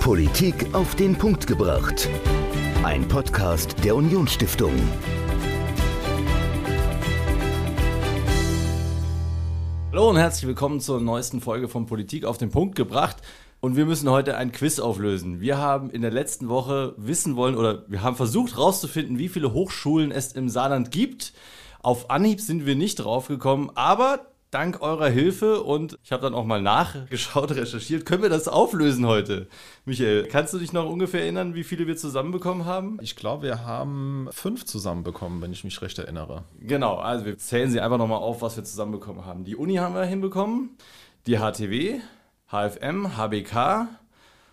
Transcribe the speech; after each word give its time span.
Politik 0.00 0.74
auf 0.74 0.94
den 0.94 1.14
Punkt 1.14 1.46
gebracht. 1.46 2.08
Ein 2.82 3.06
Podcast 3.06 3.84
der 3.84 3.94
Unionsstiftung. 3.94 4.72
Hallo 9.92 10.08
und 10.08 10.16
herzlich 10.16 10.46
willkommen 10.46 10.80
zur 10.80 11.02
neuesten 11.02 11.42
Folge 11.42 11.68
von 11.68 11.84
Politik 11.84 12.24
auf 12.24 12.38
den 12.38 12.50
Punkt 12.50 12.76
gebracht. 12.76 13.18
Und 13.60 13.76
wir 13.76 13.84
müssen 13.84 14.08
heute 14.08 14.38
ein 14.38 14.52
Quiz 14.52 14.78
auflösen. 14.78 15.42
Wir 15.42 15.58
haben 15.58 15.90
in 15.90 16.00
der 16.00 16.10
letzten 16.10 16.48
Woche 16.48 16.94
wissen 16.96 17.36
wollen 17.36 17.54
oder 17.54 17.84
wir 17.86 18.02
haben 18.02 18.16
versucht 18.16 18.54
herauszufinden, 18.54 19.18
wie 19.18 19.28
viele 19.28 19.52
Hochschulen 19.52 20.12
es 20.12 20.32
im 20.32 20.48
Saarland 20.48 20.92
gibt. 20.92 21.34
Auf 21.82 22.08
Anhieb 22.08 22.40
sind 22.40 22.64
wir 22.64 22.74
nicht 22.74 22.96
draufgekommen, 22.96 23.70
aber 23.74 24.29
dank 24.50 24.82
eurer 24.82 25.08
Hilfe 25.08 25.62
und 25.62 25.98
ich 26.02 26.12
habe 26.12 26.22
dann 26.22 26.34
auch 26.34 26.44
mal 26.44 26.60
nachgeschaut, 26.60 27.50
recherchiert, 27.56 28.04
können 28.04 28.22
wir 28.22 28.28
das 28.28 28.48
auflösen 28.48 29.06
heute. 29.06 29.48
Michael, 29.84 30.26
kannst 30.26 30.52
du 30.54 30.58
dich 30.58 30.72
noch 30.72 30.88
ungefähr 30.88 31.22
erinnern, 31.22 31.54
wie 31.54 31.64
viele 31.64 31.86
wir 31.86 31.96
zusammenbekommen 31.96 32.64
haben? 32.64 32.98
Ich 33.00 33.16
glaube, 33.16 33.44
wir 33.44 33.64
haben 33.64 34.28
fünf 34.32 34.64
zusammenbekommen, 34.64 35.40
wenn 35.42 35.52
ich 35.52 35.64
mich 35.64 35.80
recht 35.82 35.98
erinnere. 35.98 36.44
Genau, 36.60 36.96
also 36.96 37.24
wir 37.24 37.38
zählen 37.38 37.70
sie 37.70 37.80
einfach 37.80 37.98
nochmal 37.98 38.18
auf, 38.18 38.42
was 38.42 38.56
wir 38.56 38.64
zusammenbekommen 38.64 39.24
haben. 39.24 39.44
Die 39.44 39.56
Uni 39.56 39.76
haben 39.76 39.94
wir 39.94 40.04
hinbekommen, 40.04 40.76
die 41.26 41.38
HTW, 41.38 42.00
HFM, 42.50 43.16
HBK, 43.16 43.88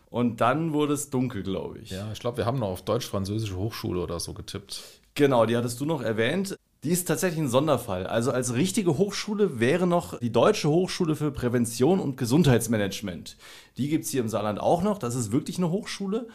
und 0.09 0.39
dann 0.39 0.73
wurde 0.73 0.93
es 0.93 1.09
dunkel, 1.09 1.43
glaube 1.43 1.79
ich. 1.79 1.91
Ja, 1.91 2.11
ich 2.13 2.19
glaube, 2.19 2.37
wir 2.37 2.45
haben 2.45 2.59
noch 2.59 2.69
auf 2.69 2.81
Deutsch-Französische 2.83 3.57
Hochschule 3.57 4.01
oder 4.01 4.19
so 4.19 4.33
getippt. 4.33 4.81
Genau, 5.15 5.45
die 5.45 5.57
hattest 5.57 5.81
du 5.81 5.85
noch 5.85 6.01
erwähnt. 6.01 6.57
Die 6.87 6.93
ist 6.93 7.05
tatsächlich 7.05 7.41
ein 7.41 7.49
Sonderfall. 7.49 8.07
Also 8.07 8.31
als 8.31 8.53
richtige 8.53 8.97
Hochschule 8.97 9.59
wäre 9.59 9.85
noch 9.85 10.17
die 10.19 10.31
Deutsche 10.31 10.69
Hochschule 10.69 11.17
für 11.17 11.31
Prävention 11.31 11.99
und 11.99 12.15
Gesundheitsmanagement. 12.15 13.35
Die 13.75 13.89
gibt 13.89 14.05
es 14.05 14.11
hier 14.11 14.21
im 14.21 14.29
Saarland 14.29 14.61
auch 14.61 14.81
noch. 14.81 14.97
Das 14.97 15.13
ist 15.13 15.33
wirklich 15.33 15.57
eine 15.57 15.69
Hochschule. 15.69 16.29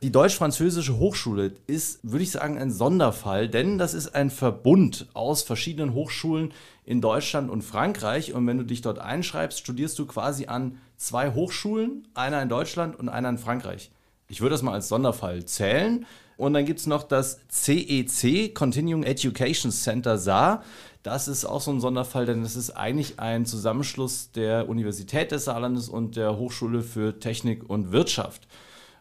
Die 0.00 0.10
Deutsch-Französische 0.10 0.96
Hochschule 0.96 1.52
ist, 1.66 2.00
würde 2.04 2.22
ich 2.22 2.30
sagen, 2.30 2.56
ein 2.56 2.70
Sonderfall, 2.70 3.50
denn 3.50 3.76
das 3.76 3.92
ist 3.92 4.14
ein 4.14 4.30
Verbund 4.30 5.08
aus 5.12 5.42
verschiedenen 5.42 5.92
Hochschulen 5.92 6.54
in 6.86 7.02
Deutschland 7.02 7.50
und 7.50 7.60
Frankreich. 7.60 8.32
Und 8.32 8.46
wenn 8.46 8.56
du 8.56 8.64
dich 8.64 8.80
dort 8.80 9.00
einschreibst, 9.00 9.58
studierst 9.58 9.98
du 9.98 10.06
quasi 10.06 10.46
an 10.46 10.78
zwei 10.96 11.34
Hochschulen, 11.34 12.08
einer 12.14 12.40
in 12.40 12.48
Deutschland 12.48 12.98
und 12.98 13.10
einer 13.10 13.28
in 13.28 13.36
Frankreich. 13.36 13.90
Ich 14.26 14.40
würde 14.40 14.54
das 14.54 14.62
mal 14.62 14.72
als 14.72 14.88
Sonderfall 14.88 15.44
zählen. 15.44 16.06
Und 16.38 16.54
dann 16.54 16.64
gibt 16.64 16.78
es 16.78 16.86
noch 16.86 17.02
das 17.02 17.40
CEC, 17.48 18.24
e 18.24 18.48
Continuing 18.50 19.02
Education 19.02 19.72
Center 19.72 20.18
Saar. 20.18 20.62
Das 21.02 21.26
ist 21.26 21.44
auch 21.44 21.60
so 21.60 21.72
ein 21.72 21.80
Sonderfall, 21.80 22.26
denn 22.26 22.44
das 22.44 22.54
ist 22.54 22.70
eigentlich 22.70 23.18
ein 23.18 23.44
Zusammenschluss 23.44 24.30
der 24.30 24.68
Universität 24.68 25.32
des 25.32 25.46
Saarlandes 25.46 25.88
und 25.88 26.14
der 26.14 26.38
Hochschule 26.38 26.82
für 26.82 27.18
Technik 27.18 27.68
und 27.68 27.90
Wirtschaft. 27.90 28.46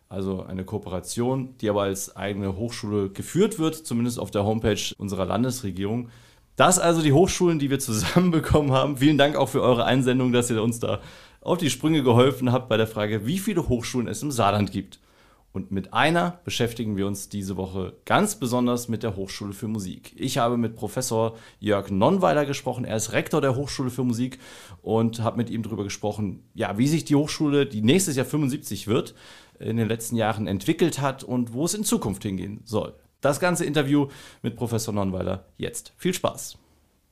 Also 0.09 0.41
eine 0.41 0.65
Kooperation, 0.65 1.53
die 1.61 1.69
aber 1.69 1.83
als 1.83 2.15
eigene 2.15 2.58
Hochschule 2.58 3.11
geführt 3.11 3.59
wird, 3.59 3.75
zumindest 3.75 4.19
auf 4.19 4.31
der 4.31 4.43
Homepage 4.43 4.81
unserer 4.97 5.25
Landesregierung. 5.25 6.09
Das 6.55 6.80
also 6.80 7.03
die 7.03 7.13
Hochschulen, 7.13 7.59
die 7.59 7.69
wir 7.69 7.77
zusammenbekommen 7.77 8.71
haben. 8.71 8.97
Vielen 8.97 9.19
Dank 9.19 9.35
auch 9.35 9.49
für 9.49 9.61
eure 9.61 9.85
Einsendung, 9.85 10.33
dass 10.33 10.49
ihr 10.49 10.63
uns 10.63 10.80
da 10.80 11.02
auf 11.41 11.59
die 11.59 11.69
Sprünge 11.69 12.02
geholfen 12.02 12.52
habt 12.52 12.67
bei 12.67 12.77
der 12.77 12.88
Frage, 12.88 13.27
wie 13.27 13.38
viele 13.38 13.69
Hochschulen 13.69 14.08
es 14.08 14.23
im 14.23 14.31
Saarland 14.31 14.71
gibt. 14.71 14.99
Und 15.58 15.72
mit 15.72 15.91
einer 15.91 16.39
beschäftigen 16.44 16.97
wir 16.97 17.08
uns 17.08 17.30
diese 17.30 17.58
Woche 17.58 17.95
ganz 18.05 18.36
besonders 18.36 18.89
mit 18.89 19.02
der 19.02 19.16
Hochschule 19.16 19.53
für 19.53 19.67
Musik. 19.67 20.14
Ich 20.16 20.38
habe 20.38 20.55
mit 20.55 20.75
Professor 20.75 21.36
Jörg 21.59 21.89
Nonnweiler 21.89 22.45
gesprochen. 22.45 22.86
Er 22.86 22.95
ist 22.95 23.11
Rektor 23.11 23.41
der 23.41 23.55
Hochschule 23.55 23.89
für 23.89 24.03
Musik 24.03 24.38
und 24.83 25.19
habe 25.22 25.38
mit 25.38 25.49
ihm 25.49 25.64
darüber 25.64 25.83
gesprochen, 25.83 26.44
ja, 26.53 26.77
wie 26.77 26.88
sich 26.88 27.05
die 27.05 27.16
Hochschule, 27.16 27.66
die 27.66 27.81
nächstes 27.81 28.16
Jahr 28.16 28.27
75 28.27 28.86
wird, 28.86 29.16
in 29.58 29.77
den 29.77 29.88
letzten 29.88 30.16
Jahren 30.16 30.45
entwickelt 30.45 31.02
hat 31.02 31.23
und 31.23 31.53
wo 31.53 31.66
es 31.66 31.73
in 31.73 31.83
Zukunft 31.83 32.21
hingehen 32.21 32.61
soll. 32.64 32.94
Das 33.21 33.39
ganze 33.39 33.66
Interview 33.66 34.09
mit 34.43 34.58
Professor 34.58 34.93
Nonnweiler 34.93 35.48
jetzt. 35.58 35.92
Viel 35.98 36.14
Spaß! 36.14 36.60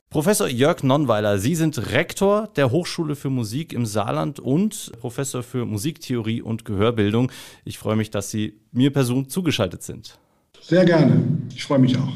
Professor 0.09 0.47
Jörg 0.47 0.83
Nonnweiler, 0.83 1.39
Sie 1.39 1.55
sind 1.55 1.91
Rektor 1.91 2.47
der 2.55 2.71
Hochschule 2.71 3.15
für 3.15 3.29
Musik 3.29 3.73
im 3.73 3.85
Saarland 3.85 4.39
und 4.39 4.91
Professor 4.99 5.43
für 5.43 5.65
Musiktheorie 5.65 6.41
und 6.41 6.63
Gehörbildung. 6.63 7.31
Ich 7.65 7.77
freue 7.77 7.97
mich, 7.97 8.11
dass 8.11 8.29
Sie 8.29 8.59
mir 8.71 8.93
persönlich 8.93 9.29
zugeschaltet 9.29 9.83
sind. 9.83 10.17
Sehr 10.61 10.85
gerne. 10.85 11.21
Ich 11.53 11.63
freue 11.63 11.79
mich 11.79 11.97
auch. 11.97 12.13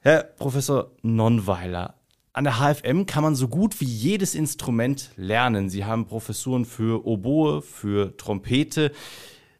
Herr 0.00 0.24
Professor 0.24 0.90
Nonnweiler, 1.02 1.94
an 2.34 2.44
der 2.44 2.58
HFM 2.60 3.06
kann 3.06 3.22
man 3.22 3.34
so 3.34 3.48
gut 3.48 3.80
wie 3.80 3.86
jedes 3.86 4.34
Instrument 4.34 5.10
lernen. 5.16 5.70
Sie 5.70 5.84
haben 5.84 6.06
Professuren 6.06 6.64
für 6.64 7.06
Oboe, 7.06 7.62
für 7.62 8.16
Trompete. 8.16 8.92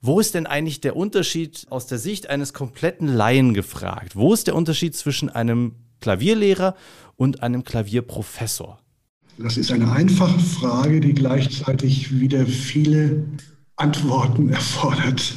Wo 0.00 0.20
ist 0.20 0.34
denn 0.34 0.46
eigentlich 0.46 0.80
der 0.80 0.94
Unterschied 0.94 1.66
aus 1.70 1.86
der 1.86 1.98
Sicht 1.98 2.28
eines 2.30 2.52
kompletten 2.52 3.08
Laien 3.08 3.54
gefragt? 3.54 4.14
Wo 4.14 4.32
ist 4.32 4.46
der 4.46 4.54
Unterschied 4.54 4.94
zwischen 4.94 5.28
einem 5.28 5.74
Klavierlehrer 6.00 6.76
und 7.18 7.42
einem 7.42 7.64
Klavierprofessor? 7.64 8.78
Das 9.36 9.56
ist 9.56 9.70
eine 9.70 9.92
einfache 9.92 10.38
Frage, 10.38 11.00
die 11.00 11.12
gleichzeitig 11.12 12.18
wieder 12.18 12.46
viele 12.46 13.24
Antworten 13.76 14.48
erfordert. 14.50 15.34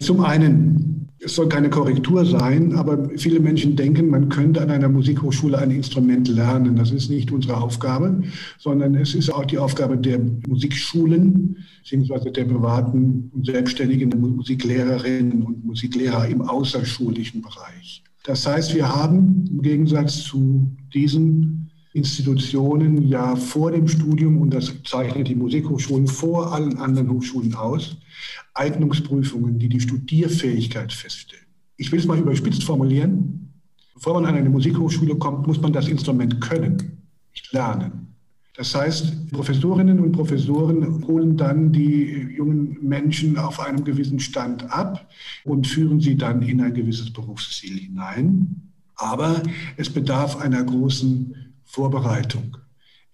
Zum 0.00 0.20
einen, 0.20 1.08
es 1.20 1.34
soll 1.34 1.48
keine 1.48 1.70
Korrektur 1.70 2.24
sein, 2.26 2.74
aber 2.74 3.10
viele 3.16 3.40
Menschen 3.40 3.76
denken, 3.76 4.08
man 4.08 4.28
könnte 4.28 4.60
an 4.60 4.70
einer 4.70 4.88
Musikhochschule 4.88 5.58
ein 5.58 5.70
Instrument 5.70 6.28
lernen. 6.28 6.76
Das 6.76 6.90
ist 6.90 7.10
nicht 7.10 7.30
unsere 7.30 7.58
Aufgabe, 7.58 8.22
sondern 8.58 8.94
es 8.94 9.14
ist 9.14 9.30
auch 9.30 9.44
die 9.44 9.58
Aufgabe 9.58 9.96
der 9.96 10.18
Musikschulen 10.48 11.58
beziehungsweise 11.82 12.30
der 12.32 12.44
privaten 12.44 13.30
und 13.34 13.46
selbstständigen 13.46 14.08
Musiklehrerinnen 14.18 15.42
und 15.42 15.64
Musiklehrer 15.64 16.26
im 16.28 16.42
außerschulischen 16.42 17.42
Bereich. 17.42 18.02
Das 18.24 18.46
heißt, 18.46 18.74
wir 18.74 18.88
haben 18.88 19.46
im 19.50 19.62
Gegensatz 19.62 20.22
zu 20.22 20.70
diesen 20.94 21.70
Institutionen 21.92 23.06
ja 23.06 23.36
vor 23.36 23.70
dem 23.72 23.88
Studium, 23.88 24.40
und 24.40 24.54
das 24.54 24.72
zeichnet 24.84 25.28
die 25.28 25.34
Musikhochschulen 25.34 26.06
vor 26.06 26.52
allen 26.52 26.78
anderen 26.78 27.10
Hochschulen 27.10 27.54
aus, 27.54 27.96
Eignungsprüfungen, 28.54 29.58
die 29.58 29.68
die 29.68 29.80
Studierfähigkeit 29.80 30.92
feststellen. 30.92 31.44
Ich 31.76 31.90
will 31.90 31.98
es 31.98 32.06
mal 32.06 32.18
überspitzt 32.18 32.64
formulieren. 32.64 33.52
Bevor 33.94 34.14
man 34.14 34.26
an 34.26 34.36
eine 34.36 34.50
Musikhochschule 34.50 35.16
kommt, 35.16 35.46
muss 35.46 35.60
man 35.60 35.72
das 35.72 35.88
Instrument 35.88 36.40
können, 36.40 37.02
nicht 37.32 37.52
lernen. 37.52 38.11
Das 38.54 38.74
heißt, 38.74 39.30
Professorinnen 39.30 39.98
und 39.98 40.12
Professoren 40.12 41.06
holen 41.06 41.38
dann 41.38 41.72
die 41.72 42.34
jungen 42.36 42.76
Menschen 42.82 43.38
auf 43.38 43.58
einem 43.60 43.82
gewissen 43.82 44.20
Stand 44.20 44.70
ab 44.70 45.08
und 45.44 45.66
führen 45.66 46.00
sie 46.00 46.16
dann 46.16 46.42
in 46.42 46.60
ein 46.60 46.74
gewisses 46.74 47.10
Berufsziel 47.10 47.78
hinein. 47.78 48.70
Aber 48.96 49.42
es 49.78 49.88
bedarf 49.88 50.36
einer 50.36 50.62
großen 50.62 51.34
Vorbereitung. 51.64 52.58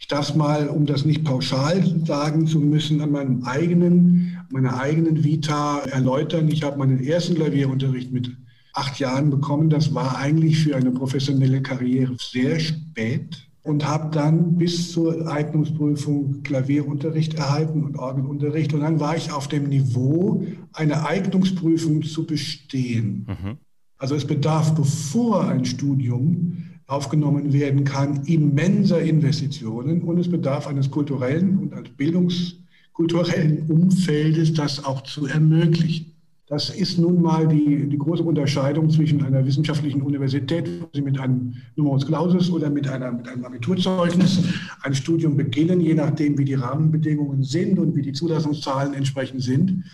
Ich 0.00 0.09
darf 0.09 0.31
es 0.31 0.34
mal, 0.34 0.69
um 0.69 0.87
das 0.87 1.04
nicht 1.04 1.25
pauschal 1.25 1.84
sagen 2.05 2.47
zu 2.49 2.59
müssen, 2.59 3.00
an 3.00 3.12
meinem 3.12 3.44
eigenen, 3.44 4.38
meiner 4.50 4.78
eigenen 4.81 5.22
Vita 5.22 5.81
erläutern. 5.81 6.49
Ich 6.49 6.65
habe 6.65 6.78
meinen 6.78 7.03
ersten 7.03 7.37
Klavierunterricht 7.37 8.10
mit 8.10 8.37
acht 8.75 8.99
Jahren 8.99 9.31
bekommen. 9.31 9.70
Das 9.70 9.94
war 9.94 10.19
eigentlich 10.19 10.59
für 10.59 10.76
eine 10.76 10.91
professionelle 10.91 11.62
Karriere 11.62 12.16
sehr 12.19 12.59
spät 12.59 13.47
und 13.68 13.86
habe 13.86 14.10
dann 14.10 14.56
bis 14.56 14.92
zur 14.92 15.30
Eignungsprüfung 15.30 16.42
Klavierunterricht 16.42 17.34
erhalten 17.34 17.84
und 17.84 17.98
Orgelunterricht. 17.98 18.72
Und 18.72 18.80
dann 18.80 18.98
war 18.98 19.14
ich 19.14 19.30
auf 19.30 19.46
dem 19.46 19.68
Niveau, 19.68 20.42
eine 20.72 21.06
Eignungsprüfung 21.06 22.02
zu 22.02 22.26
bestehen. 22.26 23.26
Mhm. 23.28 23.58
Also 23.98 24.14
es 24.14 24.26
bedarf, 24.26 24.74
bevor 24.74 25.46
ein 25.48 25.66
Studium 25.66 26.64
aufgenommen 26.86 27.52
werden 27.52 27.84
kann, 27.84 28.24
immenser 28.24 29.02
Investitionen 29.02 30.00
und 30.00 30.18
es 30.18 30.30
bedarf 30.30 30.66
eines 30.66 30.90
kulturellen 30.90 31.58
und 31.58 31.74
eines 31.74 31.90
bildungskulturellen 31.90 33.66
Umfeldes, 33.69 34.54
das 34.54 34.82
auch 34.82 35.02
zu 35.02 35.26
ermöglichen. 35.26 36.18
Das 36.48 36.70
ist 36.70 36.98
nun 36.98 37.20
mal 37.20 37.46
die, 37.46 37.86
die 37.88 37.98
große 37.98 38.22
Unterscheidung 38.22 38.88
zwischen 38.88 39.22
einer 39.22 39.44
wissenschaftlichen 39.44 40.00
Universität, 40.00 40.66
wo 40.80 40.88
Sie 40.94 41.02
mit 41.02 41.20
einem 41.20 41.54
Numerus 41.76 42.06
Clausus 42.06 42.50
oder 42.50 42.70
mit, 42.70 42.88
einer, 42.88 43.12
mit 43.12 43.28
einem 43.28 43.44
Abiturzeugnis 43.44 44.40
ein 44.82 44.94
Studium 44.94 45.36
beginnen, 45.36 45.80
je 45.80 45.92
nachdem, 45.92 46.38
wie 46.38 46.46
die 46.46 46.54
Rahmenbedingungen 46.54 47.42
sind 47.42 47.78
und 47.78 47.94
wie 47.94 48.02
die 48.02 48.12
Zulassungszahlen 48.12 48.94
entsprechend 48.94 49.42
sind. 49.42 49.84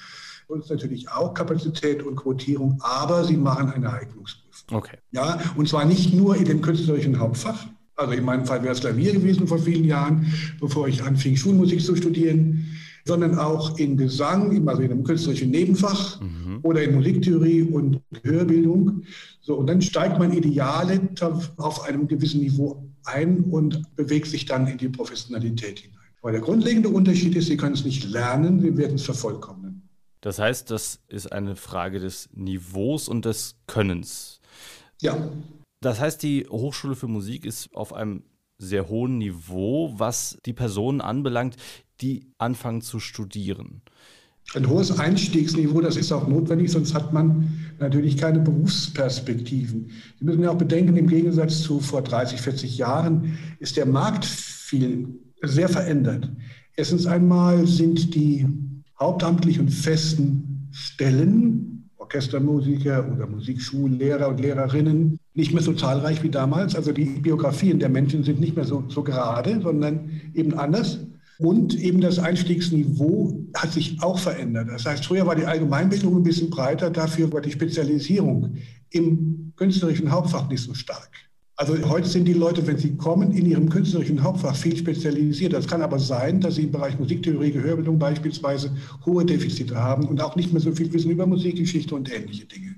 Und 0.47 0.69
natürlich 0.71 1.09
auch 1.09 1.35
Kapazität 1.35 2.03
und 2.05 2.17
Quotierung, 2.17 2.79
aber 2.81 3.25
Sie 3.25 3.37
machen 3.37 3.71
eine 3.71 3.93
Eignungsprüfung. 3.93 4.79
Okay. 4.79 4.99
Ja, 5.11 5.41
und 5.57 5.69
zwar 5.69 5.85
nicht 5.85 6.15
nur 6.15 6.37
in 6.37 6.45
dem 6.45 6.61
künstlerischen 6.61 7.19
Hauptfach. 7.19 7.67
Also 7.97 8.13
in 8.13 8.25
meinem 8.25 8.45
Fall 8.45 8.63
wäre 8.63 8.75
es 8.75 8.81
Klavier 8.81 9.13
gewesen 9.13 9.49
vor 9.49 9.59
vielen 9.59 9.85
Jahren, 9.85 10.33
bevor 10.61 10.87
ich 10.87 11.03
anfing, 11.03 11.37
Schulmusik 11.37 11.81
zu 11.81 11.97
studieren 11.97 12.64
sondern 13.05 13.39
auch 13.39 13.79
in 13.79 13.97
Gesang, 13.97 14.67
also 14.69 14.83
in 14.83 14.91
einem 14.91 15.05
künstlerischen 15.05 15.51
Nebenfach 15.51 16.21
mhm. 16.21 16.61
oder 16.63 16.83
in 16.83 16.95
Musiktheorie 16.95 17.63
und 17.63 18.01
Hörbildung. 18.23 19.03
So, 19.41 19.57
und 19.57 19.67
dann 19.67 19.83
steigt 19.83 20.19
man 20.19 20.33
Ideale 20.33 21.01
auf 21.57 21.83
einem 21.85 22.09
gewissen 22.09 22.41
Niveau 22.41 22.89
ein 23.05 23.45
und 23.45 23.95
bewegt 23.97 24.27
sich 24.27 24.47
dann 24.47 24.67
in 24.67 24.79
die 24.79 24.89
Professionalität 24.89 25.81
hinein. 25.81 25.99
Weil 26.23 26.33
der 26.33 26.41
grundlegende 26.41 26.89
Unterschied 26.89 27.37
ist, 27.37 27.49
Sie 27.49 27.57
können 27.59 27.75
es 27.75 27.85
nicht 27.85 28.05
lernen, 28.05 28.61
Sie 28.61 28.75
werden 28.77 28.95
es 28.95 29.03
vervollkommnen. 29.03 29.87
Das 30.23 30.39
heißt, 30.39 30.71
das 30.71 31.01
ist 31.09 31.31
eine 31.31 31.55
Frage 31.55 32.01
des 32.01 32.31
Niveaus 32.33 33.09
und 33.11 33.27
des 33.27 33.57
Könnens. 33.67 34.41
Ja. 35.03 35.31
Das 35.83 36.01
heißt, 36.01 36.23
die 36.23 36.47
Hochschule 36.49 36.97
für 36.97 37.09
Musik 37.09 37.45
ist 37.45 37.77
auf 37.77 37.93
einem 37.93 38.23
sehr 38.57 38.89
hohen 38.89 39.19
Niveau, 39.19 39.93
was 39.99 40.39
die 40.47 40.55
Personen 40.55 41.03
anbelangt, 41.03 41.57
die 42.01 42.33
anfangen 42.39 42.83
zu 42.83 43.01
studieren. 43.01 43.83
Ein 44.55 44.69
hohes 44.69 44.99
Einstiegsniveau, 44.99 45.81
das 45.81 45.97
ist 45.97 46.13
auch 46.13 46.29
notwendig, 46.29 46.71
sonst 46.71 46.95
hat 46.95 47.13
man 47.13 47.49
natürlich 47.81 48.17
keine 48.17 48.41
Berufsperspektiven. 48.41 49.91
Sie 50.19 50.25
müssen 50.25 50.43
ja 50.43 50.51
auch 50.51 50.59
bedenken, 50.59 50.97
im 50.97 51.09
Gegensatz 51.09 51.63
zu 51.63 51.81
vor 51.81 52.03
30, 52.03 52.41
40 52.41 52.77
Jahren 52.77 53.39
ist 53.59 53.77
der 53.77 53.87
Markt 53.87 54.25
viel, 54.25 55.09
sehr 55.43 55.69
verändert. 55.69 56.31
Erstens 56.77 57.07
einmal 57.07 57.67
sind 57.67 58.15
die 58.15 58.47
hauptamtlich 59.01 59.59
und 59.59 59.71
festen 59.71 60.69
Stellen, 60.73 61.91
Orchestermusiker 61.97 63.11
oder 63.13 63.27
Musikschullehrer 63.27 64.29
und 64.29 64.41
Lehrerinnen, 64.41 65.19
nicht 65.33 65.53
mehr 65.53 65.63
so 65.63 65.73
zahlreich 65.73 66.23
wie 66.23 66.31
damals. 66.31 66.77
Also 66.77 66.93
die 66.93 67.07
Biografien 67.07 67.79
der 67.79 67.89
Menschen 67.89 68.23
sind 68.25 68.41
nicht 68.41 68.57
mehr 68.57 68.67
so, 68.67 68.85
so 68.89 69.03
gerade, 69.03 69.61
sondern 69.61 70.11
eben 70.35 70.55
anders. 70.55 71.01
Und 71.39 71.75
eben 71.75 72.01
das 72.01 72.19
Einstiegsniveau 72.19 73.47
hat 73.55 73.73
sich 73.73 74.01
auch 74.03 74.19
verändert. 74.19 74.69
Das 74.69 74.87
heißt, 74.87 75.05
früher 75.05 75.27
war 75.27 75.35
die 75.35 75.47
Allgemeinbildung 75.47 76.17
ein 76.17 76.23
bisschen 76.23 76.51
breiter, 76.51 76.91
dafür 76.91 77.33
war 77.33 77.41
die 77.41 77.51
Spezialisierung 77.51 78.57
im 78.91 79.53
künstlerischen 79.57 80.11
Hauptfach 80.11 80.49
nicht 80.49 80.63
so 80.63 80.75
stark. 80.75 81.11
Also 81.57 81.89
heute 81.89 82.09
sind 82.09 82.25
die 82.25 82.33
Leute, 82.33 82.67
wenn 82.67 82.79
sie 82.79 82.97
kommen, 82.97 83.33
in 83.33 83.47
ihrem 83.47 83.69
künstlerischen 83.69 84.23
Hauptfach 84.25 84.57
viel 84.57 84.77
spezialisiert. 84.77 85.53
Das 85.53 85.69
kann 85.69 85.83
aber 85.83 86.01
sein, 86.01 86.41
dass 86.41 86.57
sie 86.57 86.63
im 86.63 86.73
Bereich 86.73 86.99
Musiktheorie, 86.99 87.53
Gehörbildung 87.53 87.99
beispielsweise 87.99 88.77
hohe 89.07 89.25
Defizite 89.25 89.77
haben 89.77 90.09
und 90.09 90.21
auch 90.21 90.35
nicht 90.35 90.53
mehr 90.53 90.61
so 90.61 90.73
viel 90.73 90.93
wissen 90.93 91.13
über 91.13 91.27
Musikgeschichte 91.27 91.95
und 91.95 92.13
ähnliche 92.13 92.47
Dinge. 92.47 92.75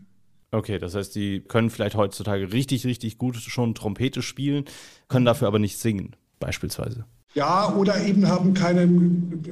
Okay, 0.51 0.79
das 0.79 0.95
heißt, 0.95 1.15
die 1.15 1.41
können 1.41 1.71
vielleicht 1.71 1.97
heutzutage 1.97 2.53
richtig, 2.53 2.87
richtig 2.87 3.17
gut 3.17 3.37
schon 3.37 3.75
Trompete 3.75 4.21
spielen, 4.21 4.65
können 5.09 5.25
dafür 5.25 5.49
aber 5.49 5.59
nicht 5.59 5.79
singen, 5.79 6.15
beispielsweise. 6.39 7.07
Ja, 7.35 7.75
oder 7.75 8.03
eben 8.07 8.27
haben 8.27 8.55
keine, 8.55 8.89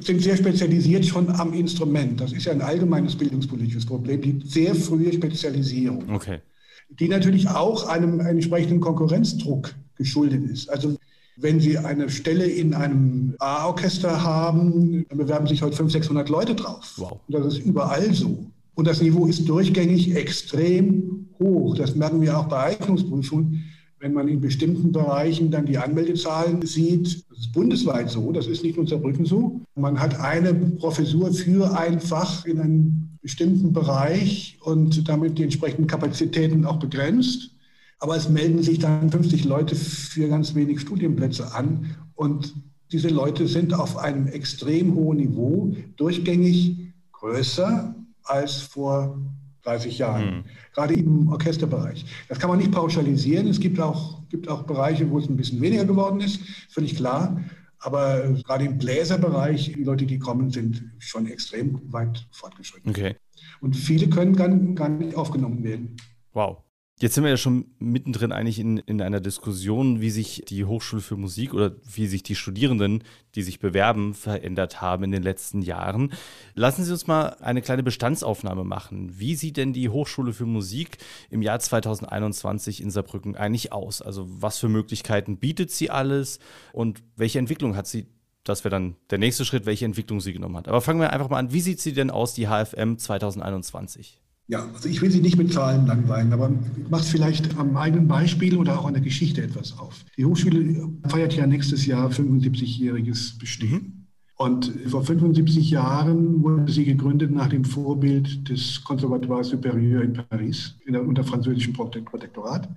sind 0.01 0.21
sehr 0.21 0.37
spezialisiert 0.37 1.05
schon 1.05 1.29
am 1.29 1.53
Instrument. 1.53 2.19
Das 2.19 2.31
ist 2.31 2.45
ja 2.45 2.51
ein 2.51 2.61
allgemeines 2.61 3.15
bildungspolitisches 3.15 3.85
Problem, 3.85 4.21
die 4.21 4.41
sehr 4.43 4.73
frühe 4.73 5.13
Spezialisierung. 5.13 6.09
Okay 6.09 6.41
die 6.89 7.07
natürlich 7.07 7.49
auch 7.49 7.87
einem, 7.87 8.19
entsprechenden 8.19 8.79
Konkurrenzdruck 8.79 9.73
geschuldet 9.97 10.49
ist. 10.49 10.69
Also 10.69 10.97
wenn 11.37 11.59
Sie 11.59 11.77
eine 11.77 12.09
Stelle 12.09 12.45
in 12.45 12.73
einem 12.73 13.35
A-Orchester 13.39 14.23
haben, 14.23 15.05
dann 15.09 15.17
bewerben 15.17 15.47
sich 15.47 15.61
heute 15.61 15.75
500, 15.75 16.03
600 16.03 16.29
Leute 16.29 16.55
drauf. 16.55 16.93
Wow. 16.97 17.19
Und 17.27 17.33
das 17.33 17.55
ist 17.55 17.65
überall 17.65 18.13
so. 18.13 18.45
Und 18.75 18.87
das 18.87 19.01
Niveau 19.01 19.25
ist 19.25 19.47
durchgängig 19.47 20.15
extrem 20.15 21.27
hoch. 21.39 21.75
Das 21.75 21.95
merken 21.95 22.21
wir 22.21 22.37
auch 22.37 22.47
bei 22.47 22.63
Eignungsprüfungen. 22.63 23.63
Wenn 24.05 24.13
man 24.13 24.27
in 24.27 24.39
bestimmten 24.39 24.91
Bereichen 24.91 25.49
dann 25.49 25.65
die 25.65 25.79
Anmeldezahlen 25.79 26.61
sieht, 26.61 27.27
das 27.27 27.39
ist 27.39 27.53
bundesweit 27.53 28.07
so, 28.07 28.31
das 28.31 28.45
ist 28.45 28.61
nicht 28.61 28.77
nur 28.77 28.87
Saarbrücken 28.87 29.25
so. 29.25 29.61
Man 29.73 29.99
hat 29.99 30.19
eine 30.19 30.53
Professur 30.53 31.33
für 31.33 31.75
ein 31.75 31.99
Fach 31.99 32.45
in 32.45 32.59
einem 32.59 33.17
bestimmten 33.23 33.73
Bereich 33.73 34.59
und 34.61 35.09
damit 35.09 35.39
die 35.39 35.43
entsprechenden 35.43 35.87
Kapazitäten 35.87 36.65
auch 36.65 36.77
begrenzt. 36.77 37.49
Aber 37.97 38.15
es 38.15 38.29
melden 38.29 38.61
sich 38.61 38.77
dann 38.77 39.09
50 39.09 39.43
Leute 39.45 39.75
für 39.75 40.27
ganz 40.27 40.53
wenig 40.53 40.81
Studienplätze 40.81 41.55
an 41.55 41.95
und 42.13 42.53
diese 42.91 43.09
Leute 43.09 43.47
sind 43.47 43.73
auf 43.73 43.97
einem 43.97 44.27
extrem 44.27 44.93
hohen 44.93 45.17
Niveau, 45.17 45.75
durchgängig 45.95 46.93
größer 47.11 47.95
als 48.23 48.61
vor 48.61 49.17
30 49.65 49.97
Jahren, 49.97 50.25
mhm. 50.25 50.43
gerade 50.73 50.93
im 50.93 51.27
Orchesterbereich. 51.27 52.05
Das 52.29 52.39
kann 52.39 52.49
man 52.49 52.59
nicht 52.59 52.71
pauschalisieren. 52.71 53.47
Es 53.47 53.59
gibt 53.59 53.79
auch, 53.79 54.27
gibt 54.29 54.47
auch 54.47 54.63
Bereiche, 54.63 55.09
wo 55.09 55.19
es 55.19 55.27
ein 55.27 55.35
bisschen 55.35 55.61
weniger 55.61 55.85
geworden 55.85 56.21
ist, 56.21 56.39
völlig 56.69 56.95
klar. 56.95 57.41
Aber 57.79 58.33
gerade 58.45 58.65
im 58.65 58.77
Bläserbereich, 58.77 59.73
die 59.75 59.83
Leute, 59.83 60.05
die 60.05 60.17
kommen, 60.17 60.49
sind 60.49 60.83
schon 60.97 61.27
extrem 61.27 61.81
weit 61.91 62.27
fortgeschritten. 62.31 62.89
Okay. 62.89 63.15
Und 63.61 63.75
viele 63.75 64.09
können 64.09 64.35
gar, 64.35 64.49
gar 64.49 64.89
nicht 64.89 65.15
aufgenommen 65.15 65.63
werden. 65.63 65.95
Wow. 66.33 66.64
Jetzt 66.97 67.15
sind 67.15 67.25
wir 67.25 67.31
ja 67.31 67.35
schon 67.35 67.65
mittendrin 67.77 68.31
eigentlich 68.31 68.57
in, 68.57 68.77
in 68.77 69.01
einer 69.01 69.19
Diskussion, 69.19 69.99
wie 69.99 70.09
sich 70.09 70.43
die 70.47 70.63
Hochschule 70.63 71.01
für 71.01 71.17
Musik 71.17 71.53
oder 71.53 71.75
wie 71.83 72.07
sich 72.07 72.23
die 72.23 72.35
Studierenden, 72.35 73.03
die 73.35 73.41
sich 73.41 73.59
bewerben, 73.59 74.13
verändert 74.13 74.79
haben 74.79 75.03
in 75.03 75.11
den 75.11 75.21
letzten 75.21 75.61
Jahren. 75.61 76.13
Lassen 76.53 76.85
Sie 76.85 76.93
uns 76.93 77.05
mal 77.05 77.35
eine 77.41 77.61
kleine 77.61 77.83
Bestandsaufnahme 77.83 78.63
machen. 78.63 79.19
Wie 79.19 79.35
sieht 79.35 79.57
denn 79.57 79.73
die 79.73 79.89
Hochschule 79.89 80.31
für 80.31 80.45
Musik 80.45 80.97
im 81.29 81.41
Jahr 81.41 81.59
2021 81.59 82.81
in 82.81 82.91
Saarbrücken 82.91 83.35
eigentlich 83.35 83.73
aus? 83.73 84.01
Also 84.01 84.25
was 84.29 84.59
für 84.59 84.69
Möglichkeiten 84.69 85.35
bietet 85.35 85.71
sie 85.71 85.89
alles 85.89 86.39
und 86.71 87.03
welche 87.17 87.39
Entwicklung 87.39 87.75
hat 87.75 87.87
sie 87.87 88.07
das 88.45 88.63
wäre 88.63 88.69
dann 88.69 88.95
der 89.09 89.17
nächste 89.17 89.43
Schritt, 89.43 89.65
welche 89.65 89.85
Entwicklung 89.85 90.21
sie 90.21 90.31
genommen 90.31 90.55
hat. 90.55 90.67
Aber 90.67 90.79
fangen 90.79 90.99
wir 90.99 91.11
einfach 91.11 91.29
mal 91.29 91.39
an. 91.39 91.51
Wie 91.51 91.61
sieht 91.61 91.81
sie 91.81 91.93
denn 91.93 92.11
aus, 92.11 92.35
die 92.35 92.47
HFM 92.47 92.99
2021? 92.99 94.21
Ja, 94.47 94.69
also 94.73 94.87
ich 94.89 95.01
will 95.01 95.09
Sie 95.09 95.21
nicht 95.21 95.37
mit 95.37 95.51
Zahlen 95.51 95.87
langweilen, 95.87 96.31
aber 96.31 96.51
ich 96.79 96.87
mache 96.89 97.01
es 97.01 97.09
vielleicht 97.09 97.57
am 97.57 97.75
eigenen 97.77 98.07
Beispiel 98.07 98.57
oder 98.57 98.79
auch 98.79 98.85
an 98.85 98.93
der 98.93 99.01
Geschichte 99.01 99.41
etwas 99.41 99.77
auf. 99.79 100.05
Die 100.17 100.25
Hochschule 100.25 100.87
feiert 101.07 101.33
ja 101.33 101.47
nächstes 101.47 101.87
Jahr 101.87 102.11
75-jähriges 102.11 103.39
Bestehen. 103.39 103.94
Und 104.37 104.71
vor 104.87 105.03
75 105.03 105.71
Jahren 105.71 106.43
wurde 106.43 106.69
sie 106.69 106.83
gegründet 106.83 107.31
nach 107.31 107.47
dem 107.47 107.63
Vorbild 107.63 108.49
des 108.49 108.83
Conservatoire 108.83 109.43
Supérieur 109.43 110.01
in 110.01 110.13
Paris, 110.13 110.75
unter 110.87 111.23
französischem 111.23 111.73
Protektorat 111.73 112.67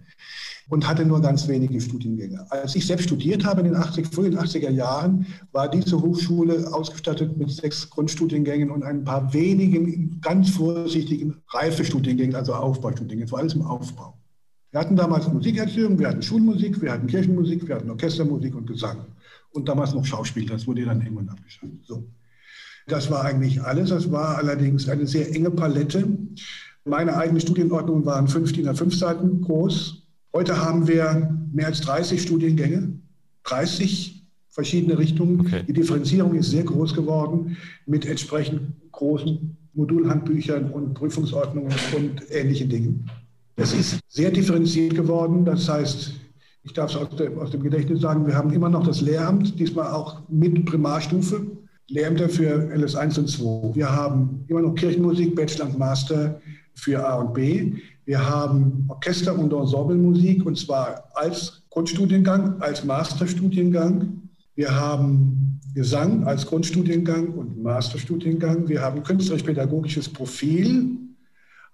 und 0.68 0.86
hatte 0.86 1.04
nur 1.04 1.20
ganz 1.20 1.48
wenige 1.48 1.80
Studiengänge. 1.80 2.46
Als 2.50 2.76
ich 2.76 2.86
selbst 2.86 3.04
studiert 3.04 3.44
habe 3.44 3.62
in 3.62 3.66
den 3.68 3.76
80, 3.76 4.06
frühen 4.06 4.38
80er 4.38 4.70
Jahren, 4.70 5.26
war 5.50 5.68
diese 5.68 6.00
Hochschule 6.00 6.72
ausgestattet 6.72 7.36
mit 7.36 7.50
sechs 7.50 7.90
Grundstudiengängen 7.90 8.70
und 8.70 8.84
ein 8.84 9.02
paar 9.02 9.32
wenigen, 9.32 10.20
ganz 10.20 10.50
vorsichtigen 10.50 11.42
Reifestudiengängen, 11.48 12.36
also 12.36 12.54
Aufbaustudiengängen. 12.54 13.24
Es 13.24 13.32
war 13.32 13.40
alles 13.40 13.54
im 13.54 13.62
Aufbau. 13.62 14.14
Wir 14.70 14.80
hatten 14.80 14.96
damals 14.96 15.26
Musikerziehung, 15.32 15.98
wir 15.98 16.08
hatten 16.08 16.22
Schulmusik, 16.22 16.80
wir 16.82 16.92
hatten 16.92 17.06
Kirchenmusik, 17.06 17.66
wir 17.66 17.76
hatten 17.76 17.90
Orchestermusik 17.90 18.54
und 18.54 18.66
Gesang. 18.66 18.98
Und 19.50 19.68
damals 19.68 19.94
noch 19.94 20.04
Schauspiel, 20.04 20.46
das 20.46 20.66
wurde 20.66 20.84
dann 20.84 21.00
irgendwann 21.00 21.30
abgeschafft. 21.30 21.72
So. 21.84 22.06
Das 22.86 23.10
war 23.10 23.24
eigentlich 23.24 23.62
alles. 23.62 23.90
Das 23.90 24.10
war 24.10 24.38
allerdings 24.38 24.88
eine 24.88 25.06
sehr 25.06 25.34
enge 25.34 25.50
Palette. 25.50 26.06
Meine 26.84 27.16
eigene 27.16 27.40
Studienordnung 27.40 28.04
waren 28.06 28.28
fünf 28.28 28.52
DIN 28.52 28.68
A5 28.68 28.96
Seiten 28.96 29.40
groß 29.42 30.08
Heute 30.32 30.60
haben 30.60 30.86
wir 30.86 31.36
mehr 31.52 31.66
als 31.66 31.80
30 31.80 32.20
Studiengänge, 32.20 32.92
30 33.44 34.24
verschiedene 34.50 34.98
Richtungen. 34.98 35.40
Okay. 35.40 35.64
Die 35.66 35.72
Differenzierung 35.72 36.34
ist 36.34 36.50
sehr 36.50 36.64
groß 36.64 36.94
geworden 36.94 37.56
mit 37.86 38.04
entsprechend 38.04 38.60
großen 38.92 39.56
Modulhandbüchern 39.72 40.70
und 40.70 40.94
Prüfungsordnungen 40.94 41.72
und 41.96 42.22
ähnlichen 42.30 42.68
Dingen. 42.68 43.10
Es 43.56 43.72
ist 43.72 44.00
sehr 44.08 44.30
differenziert 44.30 44.94
geworden. 44.94 45.44
Das 45.44 45.68
heißt, 45.68 46.12
ich 46.62 46.72
darf 46.72 46.90
es 46.90 46.96
aus, 46.96 47.08
aus, 47.38 47.50
dem 47.50 47.62
Gedächtnis 47.62 48.00
sagen, 48.00 48.26
wir 48.26 48.34
haben 48.34 48.52
immer 48.52 48.68
noch 48.68 48.86
das 48.86 49.00
Lehramt, 49.00 49.58
diesmal 49.58 49.92
auch 49.92 50.22
mit 50.28 50.64
Primarstufe, 50.66 51.46
Lehrämter 51.88 52.28
für 52.28 52.70
LS1 52.74 53.18
und 53.18 53.28
2. 53.28 53.74
Wir 53.74 53.90
haben 53.90 54.44
immer 54.48 54.60
noch 54.60 54.74
Kirchenmusik, 54.74 55.34
Bachelor 55.34 55.66
und 55.66 55.78
Master 55.78 56.40
für 56.74 57.06
A 57.06 57.16
und 57.16 57.32
B. 57.32 57.72
Wir 58.04 58.28
haben 58.28 58.84
Orchester- 58.88 59.38
und 59.38 59.52
Ensemblemusik 59.52 60.44
und 60.44 60.58
zwar 60.58 61.10
als 61.14 61.62
Grundstudiengang, 61.70 62.60
als 62.60 62.84
Masterstudiengang. 62.84 64.22
Wir 64.54 64.74
haben 64.74 65.60
Gesang 65.74 66.24
als 66.24 66.44
Grundstudiengang 66.46 67.28
und 67.34 67.62
Masterstudiengang. 67.62 68.68
Wir 68.68 68.82
haben 68.82 69.02
künstlerisch-pädagogisches 69.02 70.08
Profil 70.08 70.96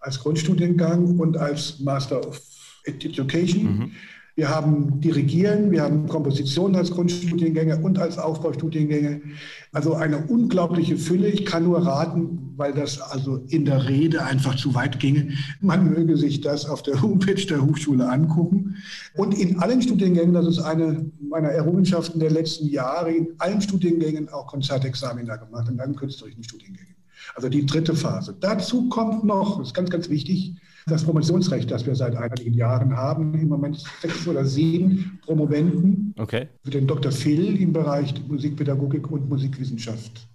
als 0.00 0.20
Grundstudiengang 0.20 1.18
und 1.18 1.36
als 1.36 1.80
Master 1.80 2.26
of 2.26 2.40
Education. 2.84 3.64
Mhm. 3.64 3.92
Wir 4.36 4.48
haben 4.48 5.00
Dirigieren, 5.00 5.70
wir 5.70 5.82
haben 5.82 6.08
Komposition 6.08 6.74
als 6.74 6.90
Grundstudiengänge 6.90 7.78
und 7.78 8.00
als 8.00 8.18
Aufbaustudiengänge. 8.18 9.22
Also 9.70 9.94
eine 9.94 10.26
unglaubliche 10.26 10.96
Fülle. 10.96 11.28
Ich 11.28 11.46
kann 11.46 11.62
nur 11.62 11.86
raten, 11.86 12.52
weil 12.56 12.72
das 12.72 13.00
also 13.00 13.44
in 13.48 13.64
der 13.64 13.88
Rede 13.88 14.24
einfach 14.24 14.56
zu 14.56 14.74
weit 14.74 14.98
ginge. 14.98 15.28
Man 15.60 15.88
möge 15.88 16.16
sich 16.16 16.40
das 16.40 16.66
auf 16.66 16.82
der 16.82 17.00
Homepage 17.02 17.46
der 17.46 17.64
Hochschule 17.64 18.08
angucken. 18.08 18.76
Und 19.14 19.38
in 19.38 19.60
allen 19.60 19.80
Studiengängen, 19.80 20.34
das 20.34 20.48
ist 20.48 20.58
eine 20.58 21.08
meiner 21.20 21.50
Errungenschaften 21.50 22.18
der 22.18 22.32
letzten 22.32 22.66
Jahre, 22.66 23.12
in 23.12 23.28
allen 23.38 23.60
Studiengängen 23.60 24.28
auch 24.30 24.48
Konzertexamina 24.48 25.36
gemacht, 25.36 25.68
in 25.68 25.78
allen 25.78 25.94
künstlerischen 25.94 26.42
Studiengängen. 26.42 26.96
Also 27.36 27.48
die 27.48 27.64
dritte 27.66 27.94
Phase. 27.94 28.36
Dazu 28.40 28.88
kommt 28.88 29.22
noch, 29.22 29.58
das 29.58 29.68
ist 29.68 29.74
ganz, 29.74 29.90
ganz 29.90 30.08
wichtig, 30.08 30.56
das 30.86 31.04
Promotionsrecht, 31.04 31.70
das 31.70 31.86
wir 31.86 31.94
seit 31.94 32.16
einigen 32.16 32.54
Jahren 32.54 32.96
haben. 32.96 33.34
Im 33.34 33.48
Moment 33.48 33.82
sechs 34.02 34.26
oder 34.26 34.44
sieben 34.44 35.18
Promoventen 35.24 36.14
okay. 36.18 36.48
für 36.62 36.70
den 36.70 36.86
Dr. 36.86 37.12
Phil 37.12 37.60
im 37.60 37.72
Bereich 37.72 38.14
Musikpädagogik 38.28 39.10
und 39.10 39.28
Musikwissenschaft. 39.28 40.28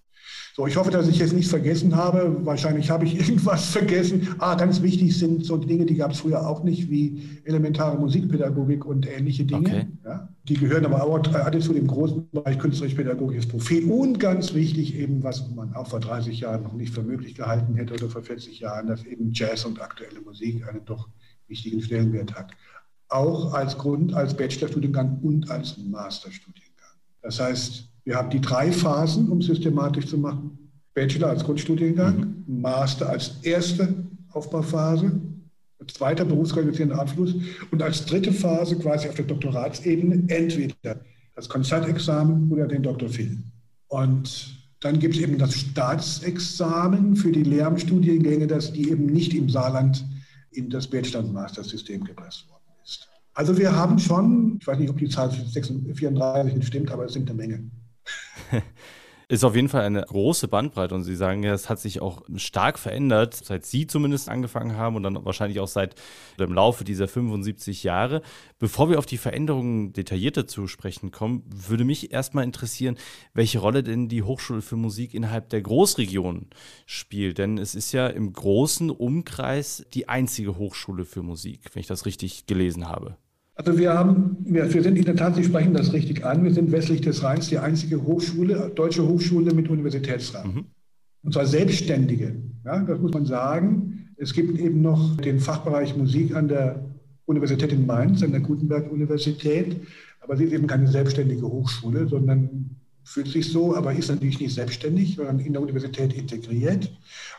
So, 0.56 0.68
ich 0.68 0.75
hoffe, 0.75 0.91
dass 0.91 1.08
ich 1.08 1.20
jetzt 1.20 1.34
nichts 1.34 1.51
vergessen 1.51 1.96
habe. 1.96 2.36
Wahrscheinlich 2.46 2.89
habe 2.89 3.06
ich 3.06 3.15
irgendwas 3.20 3.70
vergessen. 3.70 4.27
Ah, 4.39 4.56
ganz 4.56 4.82
wichtig 4.82 5.18
sind 5.18 5.46
so 5.46 5.58
Dinge, 5.58 5.86
die 5.86 5.96
gab 5.96 6.12
es 6.12 6.20
früher 6.20 6.46
auch 6.46 6.63
nicht, 6.63 6.89
wie 6.89 7.22
elementare 7.46 7.98
Musikpädagogik 7.98 8.84
und 8.86 9.08
ähnliche 9.08 9.46
Dinge. 9.46 9.70
Okay. 9.70 9.88
Ja, 10.03 10.29
die 10.50 10.56
gehören 10.56 10.86
aber 10.86 11.03
auch 11.03 11.34
alle 11.34 11.60
zu 11.60 11.74
dem 11.74 11.86
großen 11.86 12.27
Bereich 12.32 12.58
künstlerische-pädagogisches 12.58 13.48
Profil. 13.48 13.89
Und 13.89 14.20
ganz 14.20 14.53
wichtig 14.56 14.96
eben, 14.96 15.24
was 15.24 15.48
man 15.51 15.74
auch 15.75 15.88
vor 15.88 16.00
30 16.00 16.39
Jahren 16.39 16.63
noch 16.63 16.74
nicht 16.74 16.94
für 16.94 17.03
möglich 17.03 17.36
gehalten 17.36 17.75
hätte 17.75 17.94
oder 17.94 18.10
vor 18.10 18.24
40 18.24 18.60
Jahren, 18.60 18.88
dass 18.88 19.06
eben 19.06 19.32
Jazz 19.32 19.65
und 19.65 19.79
aktuelle 19.79 20.20
Musik 20.22 20.68
einen 20.68 20.84
doch 20.86 21.08
wichtigen 21.48 21.82
Stellenwert 21.82 22.34
hat. 22.34 22.51
Auch 23.10 23.53
als 23.53 23.77
Grund, 23.77 24.13
als 24.13 24.36
Bachelorstudiengang 24.36 25.20
und 25.22 25.50
als 25.51 25.77
Masterstudiengang. 25.77 26.70
Das 27.22 27.39
heißt, 27.39 27.88
wir 28.03 28.15
haben 28.15 28.32
die 28.32 28.41
drei 28.41 28.72
Phasen, 28.72 29.29
um 29.29 29.41
systematisch 29.41 30.08
zu 30.08 30.18
machen. 30.18 30.58
Bachelor 30.96 31.29
als 31.29 31.44
Grundstudiengang, 31.44 32.44
mhm. 32.48 32.62
Master 32.62 33.10
als 33.10 33.38
erste 33.44 33.94
Aufbauphase, 34.32 35.12
zweiter 35.88 36.25
berufsqualifizierender 36.25 37.00
Abschluss 37.00 37.36
und 37.71 37.81
als 37.81 38.05
dritte 38.05 38.31
Phase 38.33 38.77
quasi 38.77 39.07
auf 39.07 39.15
der 39.15 39.25
Doktoratsebene 39.25 40.24
entweder 40.27 41.00
das 41.36 41.48
Konzertexamen 41.48 42.51
oder 42.51 42.67
den 42.67 42.83
Dr. 42.83 43.09
Phil. 43.09 43.38
Und 43.88 44.59
dann 44.81 45.00
gibt 45.00 45.15
es 45.15 45.21
eben 45.21 45.38
das 45.38 45.55
Staatsexamen 45.55 47.15
für 47.15 47.31
die 47.31 47.43
Lehramtsstudiengänge, 47.43 48.48
dass 48.48 48.71
die 48.71 48.89
eben 48.91 49.07
nicht 49.07 49.33
im 49.33 49.50
Saarland 49.50 50.05
in 50.51 50.69
das 50.69 50.88
Bachelor- 50.88 51.19
und 51.19 51.33
Mastersystem 51.33 52.03
gepresst 52.03 52.50
worden 52.50 52.63
ist. 52.83 53.07
Also 53.33 53.57
wir 53.57 53.75
haben 53.75 54.00
schon, 54.00 54.57
ich 54.59 54.67
weiß 54.67 54.79
nicht, 54.79 54.89
ob 54.89 54.98
die 54.98 55.09
Zahl 55.09 55.31
34 55.31 56.65
stimmt, 56.65 56.91
aber 56.91 57.05
es 57.05 57.13
sind 57.13 57.29
eine 57.29 57.38
Menge. 57.38 57.71
Ist 59.31 59.43
auf 59.43 59.55
jeden 59.55 59.69
Fall 59.69 59.83
eine 59.83 60.01
große 60.01 60.48
Bandbreite 60.48 60.95
und 60.95 61.03
Sie 61.03 61.15
sagen 61.15 61.43
ja, 61.43 61.53
es 61.53 61.69
hat 61.69 61.79
sich 61.79 62.01
auch 62.01 62.24
stark 62.38 62.79
verändert, 62.79 63.36
seit 63.36 63.63
Sie 63.63 63.86
zumindest 63.86 64.27
angefangen 64.27 64.75
haben 64.75 64.95
und 64.95 65.03
dann 65.03 65.24
wahrscheinlich 65.24 65.59
auch 65.59 65.67
seit 65.67 65.93
im 66.39 66.51
Laufe 66.51 66.83
dieser 66.83 67.07
75 67.07 67.83
Jahre. 67.83 68.24
Bevor 68.57 68.89
wir 68.89 68.98
auf 68.98 69.05
die 69.05 69.19
Veränderungen 69.19 69.93
detaillierter 69.93 70.48
zu 70.48 70.65
sprechen 70.65 71.12
kommen, 71.12 71.43
würde 71.45 71.86
mich 71.86 72.12
erstmal 72.12 72.43
interessieren, 72.43 72.98
welche 73.36 73.59
Rolle 73.59 73.83
denn 73.83 74.09
die 74.09 74.24
Hochschule 74.24 74.63
für 74.63 74.77
Musik 74.77 75.13
innerhalb 75.13 75.50
der 75.50 75.62
Großregion 75.62 76.48
spielt. 76.88 77.38
Denn 77.38 77.59
es 77.59 77.75
ist 77.75 77.91
ja 77.91 78.07
im 78.07 78.33
großen 78.33 78.89
Umkreis 78.89 79.86
die 79.93 80.09
einzige 80.09 80.57
Hochschule 80.57 81.05
für 81.05 81.21
Musik, 81.21 81.69
wenn 81.75 81.81
ich 81.81 81.88
das 81.88 82.07
richtig 82.07 82.48
gelesen 82.48 82.88
habe. 82.88 83.15
Also 83.60 83.78
wir 83.78 83.94
haben, 83.94 84.38
wir, 84.46 84.74
wir 84.74 84.82
sind 84.82 84.98
in 84.98 85.04
der 85.04 85.18
Tat, 85.18 85.36
Sie 85.36 85.44
sprechen 85.44 85.74
das 85.74 85.92
richtig 85.92 86.25
an, 86.25 86.46
wir 86.46 86.54
sind 86.54 86.72
westlich 86.72 87.01
des 87.01 87.24
Rheins 87.24 87.50
die 87.50 87.58
einzige 87.58 88.01
Hochschule, 88.01 88.72
deutsche 88.74 89.06
Hochschule 89.06 89.54
mit 89.54 89.70
Universitätsrang. 89.70 90.54
Mhm. 90.54 90.66
Und 91.24 91.34
zwar 91.34 91.46
selbstständige. 91.46 92.36
Ja, 92.63 92.80
das 92.80 93.01
muss 93.01 93.12
man 93.12 93.25
sagen. 93.25 94.08
Es 94.16 94.34
gibt 94.34 94.58
eben 94.58 94.82
noch 94.82 95.18
den 95.18 95.42
Fachbereich 95.42 95.98
Musik 95.98 96.34
an 96.34 96.48
der 96.48 96.86
Universität 97.25 97.74
in 97.74 97.86
Mainz, 97.86 98.24
an 98.24 98.32
der 98.32 98.39
Gutenberg-Universität. 98.39 99.75
Aber 100.22 100.38
sie 100.38 100.46
ist 100.46 100.54
eben 100.54 100.66
keine 100.66 100.88
selbstständige 100.88 101.46
Hochschule, 101.46 102.08
sondern 102.08 102.78
fühlt 103.04 103.28
sich 103.28 103.51
so, 103.51 103.75
aber 103.75 103.92
ist 103.92 104.10
natürlich 104.10 104.39
nicht 104.39 104.54
selbstständig, 104.54 105.16
sondern 105.16 105.39
in 105.39 105.51
der 105.51 105.62
Universität 105.62 106.13
integriert, 106.13 106.89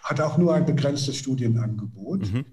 hat 0.03 0.21
auch 0.21 0.39
nur 0.39 0.55
ein 0.55 0.67
begrenztes 0.67 1.17
Studienangebot. 1.17 2.21
Mhm. 2.33 2.45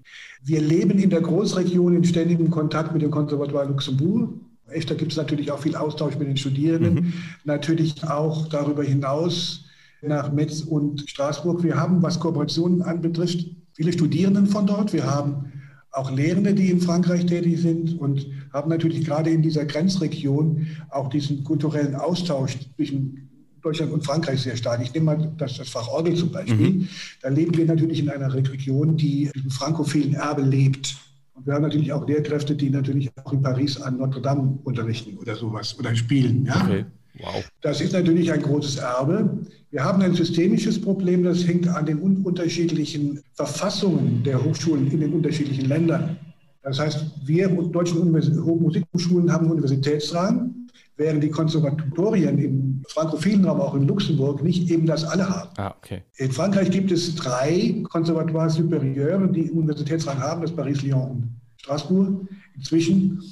Wir 0.42 0.60
leben 0.60 0.98
in 0.98 1.10
der 1.10 1.20
Großregion 1.20 1.96
in 1.96 2.04
ständigem 2.04 2.50
Kontakt 2.50 2.92
mit 2.92 3.02
dem 3.02 3.10
Konservatoire 3.10 3.66
Luxemburg. 3.66 4.30
Echt, 4.68 4.90
da 4.90 4.94
gibt 4.94 5.12
es 5.12 5.18
natürlich 5.18 5.50
auch 5.50 5.60
viel 5.60 5.76
Austausch 5.76 6.18
mit 6.18 6.28
den 6.28 6.36
Studierenden, 6.36 6.94
mhm. 6.94 7.12
natürlich 7.44 8.04
auch 8.04 8.48
darüber 8.48 8.84
hinaus 8.84 9.64
nach 10.02 10.30
Metz 10.32 10.60
und 10.60 11.08
Straßburg. 11.08 11.62
Wir 11.62 11.76
haben, 11.76 12.02
was 12.02 12.20
Kooperationen 12.20 12.82
anbetrifft, 12.82 13.46
viele 13.72 13.92
Studierenden 13.92 14.46
von 14.46 14.66
dort. 14.66 14.92
Wir 14.92 15.06
haben 15.06 15.52
auch 15.90 16.10
Lehrende, 16.10 16.54
die 16.54 16.70
in 16.70 16.80
Frankreich 16.80 17.26
tätig 17.26 17.60
sind 17.60 17.98
und 17.98 18.26
haben 18.52 18.68
natürlich 18.68 19.04
gerade 19.04 19.30
in 19.30 19.42
dieser 19.42 19.64
Grenzregion 19.64 20.66
auch 20.90 21.08
diesen 21.08 21.44
kulturellen 21.44 21.94
Austausch 21.94 22.56
zwischen 22.76 23.27
Deutschland 23.68 23.92
und 23.92 24.04
Frankreich 24.04 24.40
sehr 24.40 24.56
stark. 24.56 24.80
Ich 24.82 24.94
nehme 24.94 25.06
mal 25.06 25.32
das, 25.36 25.58
das 25.58 25.68
Fach 25.68 25.88
Orgel 25.88 26.14
zum 26.14 26.32
Beispiel. 26.32 26.70
Mhm. 26.70 26.88
Da 27.20 27.28
leben 27.28 27.54
wir 27.54 27.66
natürlich 27.66 27.98
in 28.00 28.08
einer 28.08 28.32
Region, 28.32 28.96
die 28.96 29.30
im 29.34 29.50
frankophilen 29.50 30.14
Erbe 30.14 30.40
lebt. 30.40 30.96
Und 31.34 31.46
wir 31.46 31.52
haben 31.52 31.62
natürlich 31.62 31.92
auch 31.92 32.08
Lehrkräfte, 32.08 32.56
die 32.56 32.70
natürlich 32.70 33.10
auch 33.22 33.32
in 33.32 33.42
Paris 33.42 33.78
an 33.78 33.98
Notre 33.98 34.22
Dame 34.22 34.58
unterrichten 34.64 35.18
oder 35.18 35.36
sowas 35.36 35.78
oder 35.78 35.94
spielen. 35.94 36.46
Ja? 36.46 36.62
Okay. 36.64 36.84
Wow. 37.20 37.44
Das 37.60 37.80
ist 37.82 37.92
natürlich 37.92 38.32
ein 38.32 38.40
großes 38.40 38.76
Erbe. 38.76 39.38
Wir 39.70 39.84
haben 39.84 40.00
ein 40.00 40.14
systemisches 40.14 40.80
Problem, 40.80 41.24
das 41.24 41.46
hängt 41.46 41.68
an 41.68 41.84
den 41.84 41.98
unterschiedlichen 41.98 43.20
Verfassungen 43.34 44.22
der 44.22 44.42
Hochschulen 44.42 44.90
in 44.90 45.00
den 45.00 45.12
unterschiedlichen 45.12 45.66
Ländern. 45.66 46.16
Das 46.62 46.78
heißt, 46.78 47.04
wir 47.24 47.48
deutschen 47.48 48.10
Musikhochschulen 48.10 49.30
haben 49.30 49.50
Universitätsrang, 49.50 50.54
während 50.98 51.22
die 51.22 51.30
Konservatorien 51.30 52.38
im 52.38 52.82
frankophilen 52.88 53.44
Raum, 53.44 53.60
auch 53.60 53.74
in 53.74 53.86
Luxemburg, 53.86 54.42
nicht 54.42 54.70
eben 54.70 54.84
das 54.84 55.04
alle 55.04 55.28
haben. 55.28 55.50
Ah, 55.56 55.74
okay. 55.78 56.02
In 56.16 56.30
Frankreich 56.30 56.70
gibt 56.70 56.90
es 56.90 57.14
drei 57.14 57.82
Konservatoires 57.88 58.58
supérieures, 58.58 59.30
die 59.32 59.50
Universitätsrang 59.50 60.18
haben, 60.18 60.42
das 60.42 60.52
Paris, 60.52 60.82
Lyon 60.82 61.10
und 61.10 61.40
Straßburg. 61.56 62.28
Inzwischen 62.56 63.22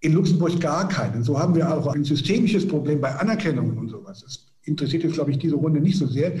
in 0.00 0.12
Luxemburg 0.12 0.60
gar 0.60 0.88
keinen. 0.88 1.22
So 1.22 1.38
haben 1.38 1.54
wir 1.54 1.72
auch 1.72 1.86
ein 1.94 2.04
systemisches 2.04 2.66
Problem 2.66 3.00
bei 3.00 3.14
Anerkennungen 3.14 3.78
und 3.78 3.88
sowas. 3.88 4.20
Das 4.20 4.46
interessiert 4.64 5.04
jetzt, 5.04 5.14
glaube 5.14 5.30
ich, 5.30 5.38
diese 5.38 5.54
Runde 5.54 5.80
nicht 5.80 5.96
so 5.96 6.06
sehr. 6.06 6.32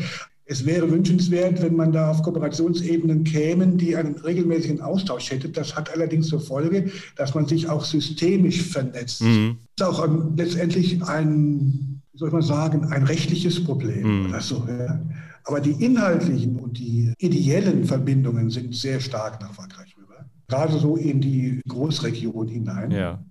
Es 0.46 0.66
wäre 0.66 0.90
wünschenswert, 0.90 1.62
wenn 1.62 1.74
man 1.74 1.92
da 1.92 2.10
auf 2.10 2.22
Kooperationsebenen 2.22 3.24
kämen, 3.24 3.78
die 3.78 3.96
einen 3.96 4.16
regelmäßigen 4.16 4.80
Austausch 4.80 5.30
hätte. 5.30 5.48
Das 5.48 5.74
hat 5.74 5.90
allerdings 5.92 6.28
zur 6.28 6.40
Folge, 6.40 6.90
dass 7.16 7.34
man 7.34 7.46
sich 7.46 7.68
auch 7.68 7.84
systemisch 7.84 8.62
vernetzt. 8.62 9.22
Mhm. 9.22 9.58
Das 9.76 9.88
ist 9.88 9.94
auch 9.94 10.02
ein, 10.02 10.36
letztendlich 10.36 11.02
ein, 11.02 12.02
wie 12.12 12.18
soll 12.18 12.28
ich 12.28 12.34
mal 12.34 12.42
sagen, 12.42 12.84
ein 12.86 13.04
rechtliches 13.04 13.64
Problem. 13.64 14.22
Mhm. 14.22 14.28
Oder 14.28 14.40
so, 14.40 14.66
ja. 14.68 15.00
Aber 15.44 15.60
die 15.60 15.84
inhaltlichen 15.84 16.56
und 16.56 16.78
die 16.78 17.12
ideellen 17.18 17.84
Verbindungen 17.84 18.50
sind 18.50 18.74
sehr 18.74 19.00
stark 19.00 19.40
nach 19.40 19.52
Frankreich 19.54 19.94
rüber. 19.98 20.24
Gerade 20.48 20.78
so 20.78 20.96
in 20.96 21.20
die 21.20 21.60
Großregion 21.66 22.48
hinein. 22.48 22.90
Ja 22.90 23.22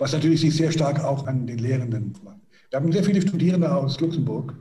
was 0.00 0.12
natürlich 0.12 0.40
sich 0.40 0.56
sehr 0.56 0.72
stark 0.72 1.04
auch 1.04 1.26
an 1.26 1.46
den 1.46 1.58
Lehrenden 1.58 2.14
macht. 2.24 2.38
Wir 2.70 2.80
haben 2.80 2.90
sehr 2.90 3.04
viele 3.04 3.20
Studierende 3.20 3.72
aus 3.72 4.00
Luxemburg. 4.00 4.54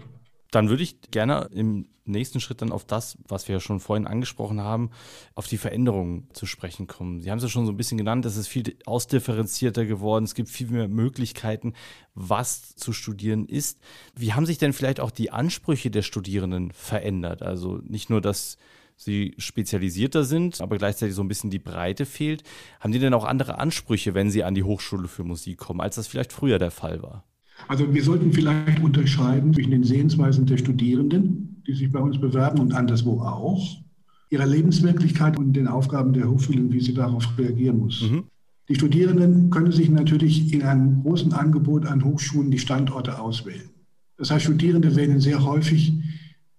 Dann 0.51 0.69
würde 0.69 0.83
ich 0.83 0.99
gerne 1.11 1.49
im 1.53 1.87
nächsten 2.09 2.39
Schritt 2.39 2.61
dann 2.61 2.71
auf 2.71 2.85
das, 2.85 3.17
was 3.27 3.47
wir 3.47 3.53
ja 3.53 3.59
schon 3.59 3.79
vorhin 3.79 4.07
angesprochen 4.07 4.61
haben, 4.61 4.89
auf 5.35 5.47
die 5.47 5.57
Veränderungen 5.57 6.27
zu 6.33 6.45
sprechen 6.45 6.87
kommen. 6.87 7.21
Sie 7.21 7.29
haben 7.29 7.37
es 7.37 7.43
ja 7.43 7.49
schon 7.49 7.65
so 7.65 7.71
ein 7.71 7.77
bisschen 7.77 7.97
genannt, 7.97 8.25
es 8.25 8.35
ist 8.35 8.47
viel 8.47 8.75
ausdifferenzierter 8.85 9.85
geworden, 9.85 10.25
es 10.25 10.33
gibt 10.33 10.49
viel 10.49 10.67
mehr 10.69 10.87
Möglichkeiten, 10.87 11.73
was 12.15 12.75
zu 12.75 12.93
studieren 12.93 13.45
ist. 13.45 13.79
Wie 14.15 14.33
haben 14.33 14.45
sich 14.45 14.57
denn 14.57 14.73
vielleicht 14.73 14.99
auch 14.99 15.11
die 15.11 15.31
Ansprüche 15.31 15.91
der 15.91 16.01
Studierenden 16.01 16.71
verändert? 16.71 17.43
Also 17.43 17.79
nicht 17.83 18.09
nur, 18.09 18.21
dass 18.21 18.57
sie 18.95 19.33
spezialisierter 19.37 20.25
sind, 20.25 20.59
aber 20.59 20.77
gleichzeitig 20.77 21.15
so 21.15 21.23
ein 21.23 21.29
bisschen 21.29 21.49
die 21.51 21.59
Breite 21.59 22.05
fehlt. 22.05 22.43
Haben 22.79 22.91
die 22.91 22.99
denn 22.99 23.13
auch 23.13 23.23
andere 23.23 23.57
Ansprüche, 23.57 24.13
wenn 24.13 24.29
sie 24.29 24.43
an 24.43 24.55
die 24.55 24.63
Hochschule 24.63 25.07
für 25.07 25.23
Musik 25.23 25.57
kommen, 25.57 25.79
als 25.79 25.95
das 25.95 26.07
vielleicht 26.07 26.33
früher 26.33 26.59
der 26.59 26.71
Fall 26.71 27.01
war? 27.01 27.23
Also 27.67 27.93
wir 27.93 28.03
sollten 28.03 28.31
vielleicht 28.33 28.81
unterscheiden 28.81 29.53
zwischen 29.53 29.71
den 29.71 29.83
Sehensweisen 29.83 30.45
der 30.45 30.57
Studierenden, 30.57 31.61
die 31.67 31.73
sich 31.73 31.91
bei 31.91 31.99
uns 31.99 32.19
bewerben 32.19 32.59
und 32.59 32.73
anderswo 32.73 33.21
auch, 33.21 33.77
ihrer 34.29 34.45
Lebenswirklichkeit 34.45 35.37
und 35.37 35.53
den 35.53 35.67
Aufgaben 35.67 36.13
der 36.13 36.29
Hochschule 36.29 36.59
und 36.59 36.71
wie 36.71 36.81
sie 36.81 36.93
darauf 36.93 37.27
reagieren 37.37 37.79
muss. 37.79 38.01
Mhm. 38.01 38.23
Die 38.67 38.75
Studierenden 38.75 39.49
können 39.49 39.71
sich 39.71 39.89
natürlich 39.89 40.53
in 40.53 40.61
einem 40.61 41.01
großen 41.01 41.33
Angebot 41.33 41.87
an 41.87 42.03
Hochschulen 42.03 42.51
die 42.51 42.59
Standorte 42.59 43.19
auswählen. 43.19 43.69
Das 44.17 44.29
heißt, 44.29 44.45
Studierende 44.45 44.95
wählen 44.95 45.19
sehr 45.19 45.43
häufig 45.43 45.93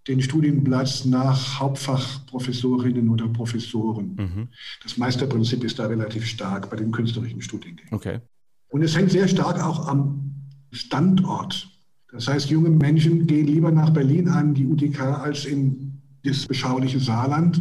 den 0.09 0.21
Studienplatz 0.21 1.05
nach 1.05 1.61
Hauptfachprofessorinnen 1.61 3.09
oder 3.11 3.29
Professoren. 3.29 4.17
Mhm. 4.17 4.49
Das 4.83 4.97
Meisterprinzip 4.97 5.63
ist 5.63 5.79
da 5.79 5.87
relativ 5.87 6.27
stark 6.27 6.71
bei 6.71 6.77
den 6.77 6.91
künstlerischen 6.91 7.43
Studiengängen. 7.43 7.93
Okay. 7.93 8.19
Und 8.71 8.83
es 8.83 8.97
hängt 8.97 9.11
sehr 9.11 9.29
stark 9.29 9.63
auch 9.63 9.87
am 9.87 10.30
Standort. 10.71 11.69
Das 12.13 12.29
heißt, 12.29 12.51
junge 12.51 12.71
Menschen 12.71 13.27
gehen 13.27 13.47
lieber 13.47 13.71
nach 13.71 13.91
Berlin 13.91 14.29
an 14.29 14.55
die 14.55 14.67
UTK 14.67 15.01
als 15.01 15.45
in 15.45 16.01
das 16.25 16.47
beschauliche 16.47 16.99
Saarland, 17.01 17.61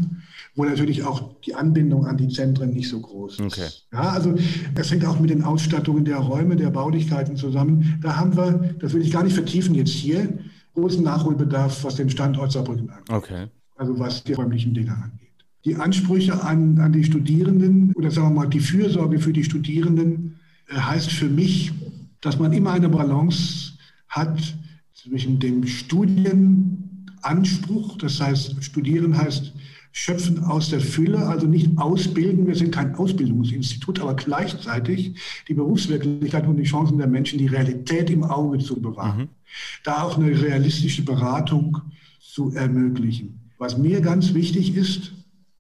wo 0.56 0.66
natürlich 0.66 1.04
auch 1.04 1.40
die 1.42 1.56
Anbindung 1.56 2.06
an 2.06 2.18
die 2.18 2.28
Zentren 2.28 2.74
nicht 2.74 2.90
so 2.90 3.00
groß 3.00 3.40
ist. 3.40 3.42
Okay. 3.42 3.68
Ja, 3.94 4.10
also 4.10 4.36
es 4.76 4.92
hängt 4.92 5.06
auch 5.06 5.20
mit 5.20 5.30
den 5.30 5.44
Ausstattungen 5.44 6.04
der 6.04 6.18
Räume, 6.18 6.56
der 6.56 6.70
Baulichkeiten 6.70 7.38
zusammen. 7.38 8.00
Da 8.02 8.18
haben 8.18 8.36
wir, 8.36 8.76
das 8.80 8.94
will 8.94 9.02
ich 9.02 9.12
gar 9.12 9.24
nicht 9.24 9.34
vertiefen 9.34 9.76
jetzt 9.76 9.92
hier, 9.92 10.40
großen 10.74 11.04
Nachholbedarf, 11.04 11.84
was 11.84 11.96
den 11.96 12.10
Standort 12.10 12.52
Saarbrücken 12.52 12.90
angeht. 12.90 13.10
Okay. 13.10 13.48
Also 13.78 13.98
was 13.98 14.24
die 14.24 14.34
räumlichen 14.34 14.74
Dinge 14.74 14.92
angeht. 14.92 15.30
Die 15.66 15.76
Ansprüche 15.76 16.42
an, 16.44 16.80
an 16.80 16.92
die 16.92 17.04
Studierenden 17.04 17.94
oder 17.94 18.12
sagen 18.12 18.30
wir 18.30 18.42
mal 18.42 18.50
die 18.50 18.60
Fürsorge 18.60 19.20
für 19.20 19.34
die 19.34 19.44
Studierenden 19.44 20.40
äh, 20.68 20.76
heißt 20.76 21.12
für 21.12 21.30
mich, 21.30 21.72
dass 22.22 22.40
man 22.40 22.54
immer 22.54 22.72
eine 22.72 22.90
Balance 22.90 23.74
hat 24.08 24.56
zwischen 24.94 25.40
dem 25.40 25.66
Studienanspruch 25.66 26.90
Anspruch. 27.22 27.98
Das 27.98 28.20
heißt, 28.22 28.64
studieren 28.64 29.18
heißt 29.18 29.54
schöpfen 29.92 30.44
aus 30.44 30.70
der 30.70 30.80
Fülle, 30.80 31.26
also 31.28 31.48
nicht 31.48 31.78
ausbilden. 31.78 32.48
Wir 32.48 32.56
sind 32.56 32.72
kein 32.72 32.96
Ausbildungsinstitut, 32.96 34.00
aber 34.00 34.16
gleichzeitig 34.16 35.16
die 35.48 35.54
Berufswirklichkeit 35.54 36.46
und 36.48 36.58
die 36.58 36.64
Chancen 36.64 36.98
der 36.98 37.08
Menschen, 37.08 37.40
die 37.40 37.48
Realität 37.48 38.10
im 38.10 38.24
Auge 38.24 38.60
zu 38.60 38.80
bewahren. 38.80 39.22
Mhm. 39.22 39.30
Da 39.84 40.04
auch 40.04 40.18
eine 40.18 40.30
realistische 40.30 41.04
Beratung 41.04 41.82
zu 42.22 42.52
ermöglichen. 42.52 43.40
Was 43.58 43.78
mir 43.78 44.00
ganz 44.02 44.34
wichtig 44.34 44.76
ist, 44.76 45.12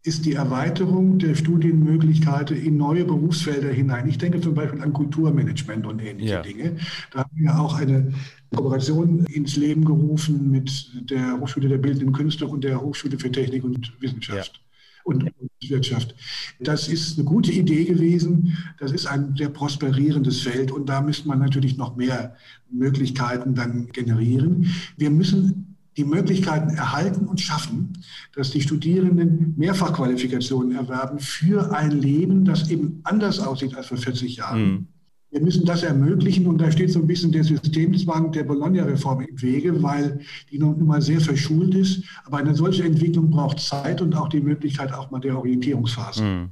ist 0.09 0.25
die 0.25 0.33
Erweiterung 0.33 1.19
der 1.19 1.35
Studienmöglichkeiten 1.35 2.57
in 2.57 2.77
neue 2.77 3.05
Berufsfelder 3.05 3.69
hinein. 3.69 4.09
Ich 4.09 4.17
denke 4.17 4.41
zum 4.41 4.55
Beispiel 4.55 4.81
an 4.81 4.91
Kulturmanagement 4.91 5.85
und 5.85 6.01
ähnliche 6.01 6.33
ja. 6.33 6.41
Dinge. 6.41 6.77
Da 7.11 7.19
haben 7.19 7.29
wir 7.35 7.59
auch 7.59 7.75
eine 7.75 8.11
Kooperation 8.55 9.25
ins 9.27 9.55
Leben 9.55 9.85
gerufen 9.85 10.49
mit 10.49 11.11
der 11.11 11.39
Hochschule 11.39 11.69
der 11.69 11.77
Bildenden 11.77 12.11
Künste 12.11 12.47
und 12.47 12.63
der 12.63 12.81
Hochschule 12.81 13.19
für 13.19 13.31
Technik 13.31 13.63
und 13.63 13.93
Wissenschaft. 14.01 14.53
Ja. 14.55 14.61
Und 15.03 15.31
Wirtschaft. 15.67 16.15
Das 16.59 16.87
ist 16.87 17.17
eine 17.17 17.25
gute 17.25 17.51
Idee 17.51 17.85
gewesen. 17.85 18.57
Das 18.79 18.91
ist 18.91 19.05
ein 19.05 19.35
sehr 19.35 19.49
prosperierendes 19.49 20.41
Feld 20.41 20.71
und 20.71 20.89
da 20.89 21.01
müsste 21.01 21.27
man 21.27 21.39
natürlich 21.39 21.77
noch 21.77 21.95
mehr 21.95 22.35
Möglichkeiten 22.71 23.53
dann 23.53 23.87
generieren. 23.91 24.73
Wir 24.97 25.11
müssen 25.11 25.68
die 25.97 26.05
Möglichkeiten 26.05 26.69
erhalten 26.75 27.27
und 27.27 27.41
schaffen, 27.41 27.93
dass 28.35 28.51
die 28.51 28.61
Studierenden 28.61 29.53
Mehrfachqualifikationen 29.57 30.75
erwerben 30.75 31.19
für 31.19 31.73
ein 31.73 31.91
Leben, 31.91 32.45
das 32.45 32.69
eben 32.69 33.01
anders 33.03 33.39
aussieht 33.39 33.75
als 33.75 33.87
vor 33.87 33.97
40 33.97 34.37
Jahren. 34.37 34.61
Mhm. 34.61 34.87
Wir 35.31 35.41
müssen 35.41 35.65
das 35.65 35.83
ermöglichen 35.83 36.47
und 36.47 36.57
da 36.59 36.71
steht 36.71 36.91
so 36.91 36.99
ein 36.99 37.05
bisschen 37.05 37.31
der 37.31 37.43
Systemzwang 37.43 38.31
der 38.31 38.43
Bologna-Reform 38.45 39.21
im 39.21 39.41
Wege, 39.41 39.83
weil 39.83 40.19
die 40.51 40.57
nun 40.57 40.83
mal 40.85 41.03
sehr 41.03 41.21
verschult 41.21 41.75
ist. 41.75 42.03
Aber 42.25 42.37
eine 42.37 42.55
solche 42.55 42.83
Entwicklung 42.83 43.29
braucht 43.29 43.59
Zeit 43.59 44.01
und 44.01 44.15
auch 44.15 44.29
die 44.29 44.41
Möglichkeit 44.41 44.91
auch 44.91 45.11
mal 45.11 45.19
der 45.19 45.37
Orientierungsphase. 45.37 46.23
Mhm. 46.23 46.49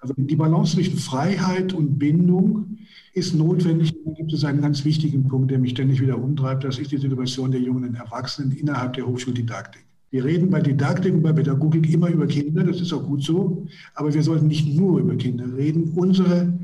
Also 0.00 0.14
die 0.16 0.36
Balance 0.36 0.74
zwischen 0.74 0.98
Freiheit 0.98 1.72
und 1.72 1.98
Bindung 1.98 2.78
ist 3.18 3.34
notwendig. 3.34 3.94
Da 4.04 4.12
gibt 4.12 4.32
es 4.32 4.44
einen 4.44 4.62
ganz 4.62 4.84
wichtigen 4.84 5.26
Punkt, 5.28 5.50
der 5.50 5.58
mich 5.58 5.72
ständig 5.72 6.00
wieder 6.00 6.22
umtreibt. 6.22 6.64
Das 6.64 6.78
ist 6.78 6.92
die 6.92 6.98
Situation 6.98 7.50
der 7.50 7.60
jungen 7.60 7.94
Erwachsenen 7.94 8.52
innerhalb 8.52 8.94
der 8.94 9.06
Hochschuldidaktik. 9.06 9.84
Wir 10.10 10.24
reden 10.24 10.48
bei 10.48 10.60
Didaktik 10.60 11.12
und 11.12 11.22
bei 11.22 11.32
Pädagogik 11.32 11.92
immer 11.92 12.08
über 12.08 12.26
Kinder, 12.26 12.64
das 12.64 12.80
ist 12.80 12.94
auch 12.94 13.04
gut 13.04 13.22
so, 13.22 13.66
aber 13.94 14.14
wir 14.14 14.22
sollten 14.22 14.46
nicht 14.46 14.74
nur 14.74 15.00
über 15.00 15.14
Kinder 15.16 15.44
reden. 15.54 15.92
Unsere 15.94 16.58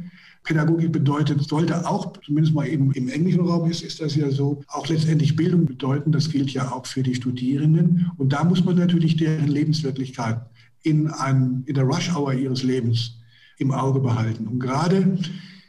Pädagogik 0.45 0.93
bedeutet, 0.93 1.43
sollte 1.47 1.87
auch, 1.87 2.15
zumindest 2.25 2.55
mal 2.55 2.67
eben 2.67 2.93
im 2.93 3.09
englischen 3.09 3.41
Raum 3.41 3.71
ist, 3.71 3.83
ist 3.83 4.01
das 4.01 4.15
ja 4.15 4.31
so, 4.31 4.63
auch 4.69 4.89
letztendlich 4.89 5.37
Bildung 5.37 5.67
bedeuten. 5.67 6.11
Das 6.11 6.31
gilt 6.31 6.51
ja 6.51 6.71
auch 6.73 6.87
für 6.87 7.03
die 7.03 7.15
Studierenden. 7.15 8.11
Und 8.17 8.33
da 8.33 8.45
muss 8.45 8.65
man 8.65 8.77
natürlich 8.77 9.17
deren 9.17 9.49
Lebenswirklichkeit 9.49 10.41
in, 10.83 11.09
einem, 11.09 11.65
in 11.67 11.75
der 11.75 11.85
Rush-Hour 11.85 12.35
ihres 12.35 12.63
Lebens 12.63 13.19
im 13.59 13.73
Auge 13.73 14.01
behalten. 14.01 14.47
Und 14.47 14.61
gerade 14.61 15.19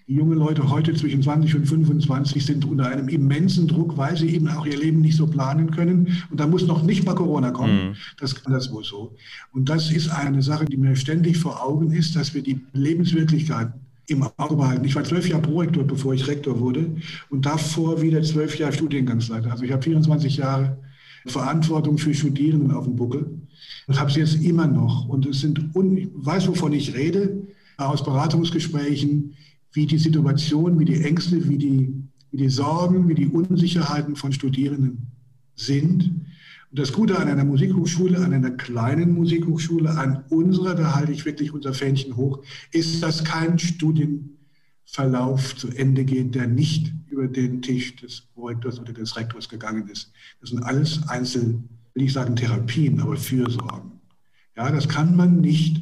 die 0.07 0.15
jungen 0.15 0.37
Leute 0.37 0.69
heute 0.69 0.93
zwischen 0.93 1.23
20 1.23 1.55
und 1.55 1.65
25 1.65 2.45
sind 2.45 2.65
unter 2.65 2.87
einem 2.87 3.09
immensen 3.09 3.67
Druck, 3.67 3.97
weil 3.97 4.15
sie 4.15 4.29
eben 4.29 4.47
auch 4.49 4.65
ihr 4.65 4.77
Leben 4.77 5.01
nicht 5.01 5.17
so 5.17 5.25
planen 5.25 5.71
können. 5.71 6.21
Und 6.29 6.39
da 6.39 6.45
muss 6.45 6.67
noch 6.67 6.83
nicht 6.83 7.05
mal 7.05 7.15
Corona 7.15 7.49
kommen. 7.49 7.89
Mhm. 7.89 7.95
Das 8.19 8.35
kann 8.35 8.53
das 8.53 8.71
wohl 8.71 8.83
so. 8.83 9.15
Und 9.51 9.67
das 9.67 9.91
ist 9.91 10.09
eine 10.09 10.43
Sache, 10.43 10.65
die 10.65 10.77
mir 10.77 10.95
ständig 10.95 11.37
vor 11.37 11.63
Augen 11.63 11.91
ist, 11.91 12.15
dass 12.15 12.35
wir 12.35 12.43
die 12.43 12.61
Lebenswirklichkeit 12.73 13.73
im 14.07 14.23
Auge 14.37 14.55
behalten. 14.55 14.85
Ich 14.85 14.95
war 14.95 15.03
zwölf 15.03 15.27
Jahre 15.27 15.41
Prorektor, 15.41 15.83
bevor 15.83 16.13
ich 16.13 16.27
Rektor 16.27 16.59
wurde 16.59 16.87
und 17.31 17.47
davor 17.47 17.99
wieder 18.01 18.21
zwölf 18.21 18.57
Jahre 18.59 18.73
Studiengangsleiter. 18.73 19.51
Also 19.51 19.63
ich 19.63 19.71
habe 19.71 19.81
24 19.81 20.37
Jahre 20.37 20.77
Verantwortung 21.25 21.97
für 21.97 22.13
Studierenden 22.13 22.71
auf 22.71 22.85
dem 22.85 22.95
Buckel 22.95 23.39
und 23.87 23.99
habe 23.99 24.11
es 24.11 24.15
jetzt 24.15 24.35
immer 24.35 24.67
noch. 24.67 25.07
Und 25.07 25.25
es 25.25 25.39
sind, 25.39 25.59
ich 25.59 26.09
weiß, 26.13 26.47
wovon 26.47 26.73
ich 26.73 26.93
rede, 26.93 27.41
aus 27.77 28.03
Beratungsgesprächen, 28.03 29.35
wie 29.75 29.85
die 29.85 29.97
Situation, 29.97 30.79
wie 30.79 30.85
die 30.85 31.03
Ängste, 31.03 31.47
wie 31.49 31.57
die, 31.57 31.93
wie 32.31 32.37
die 32.37 32.49
Sorgen, 32.49 33.09
wie 33.09 33.13
die 33.13 33.27
Unsicherheiten 33.27 34.15
von 34.15 34.31
Studierenden 34.31 35.07
sind. 35.55 36.05
Und 36.71 36.79
das 36.79 36.93
Gute 36.93 37.19
an 37.19 37.27
einer 37.27 37.43
Musikhochschule, 37.43 38.23
an 38.23 38.33
einer 38.33 38.51
kleinen 38.51 39.13
Musikhochschule, 39.13 39.91
an 39.91 40.23
unserer, 40.29 40.75
da 40.75 40.95
halte 40.95 41.11
ich 41.11 41.25
wirklich 41.25 41.51
unser 41.53 41.73
Fähnchen 41.73 42.15
hoch, 42.15 42.41
ist, 42.71 43.03
dass 43.03 43.25
kein 43.25 43.59
Studienverlauf 43.59 45.57
zu 45.57 45.67
Ende 45.69 46.05
geht, 46.05 46.35
der 46.35 46.47
nicht 46.47 46.93
über 47.07 47.27
den 47.27 47.61
Tisch 47.61 47.97
des 47.97 48.21
Prorektors 48.33 48.79
oder 48.79 48.93
des 48.93 49.17
Rektors 49.17 49.49
gegangen 49.49 49.89
ist. 49.89 50.13
Das 50.39 50.51
sind 50.51 50.63
alles 50.63 51.05
Einzel, 51.09 51.61
will 51.93 52.03
ich 52.03 52.13
sagen 52.13 52.37
Therapien, 52.37 53.01
aber 53.01 53.17
Fürsorgen. 53.17 53.91
Ja, 54.55 54.71
das 54.71 54.87
kann 54.87 55.17
man 55.17 55.41
nicht 55.41 55.81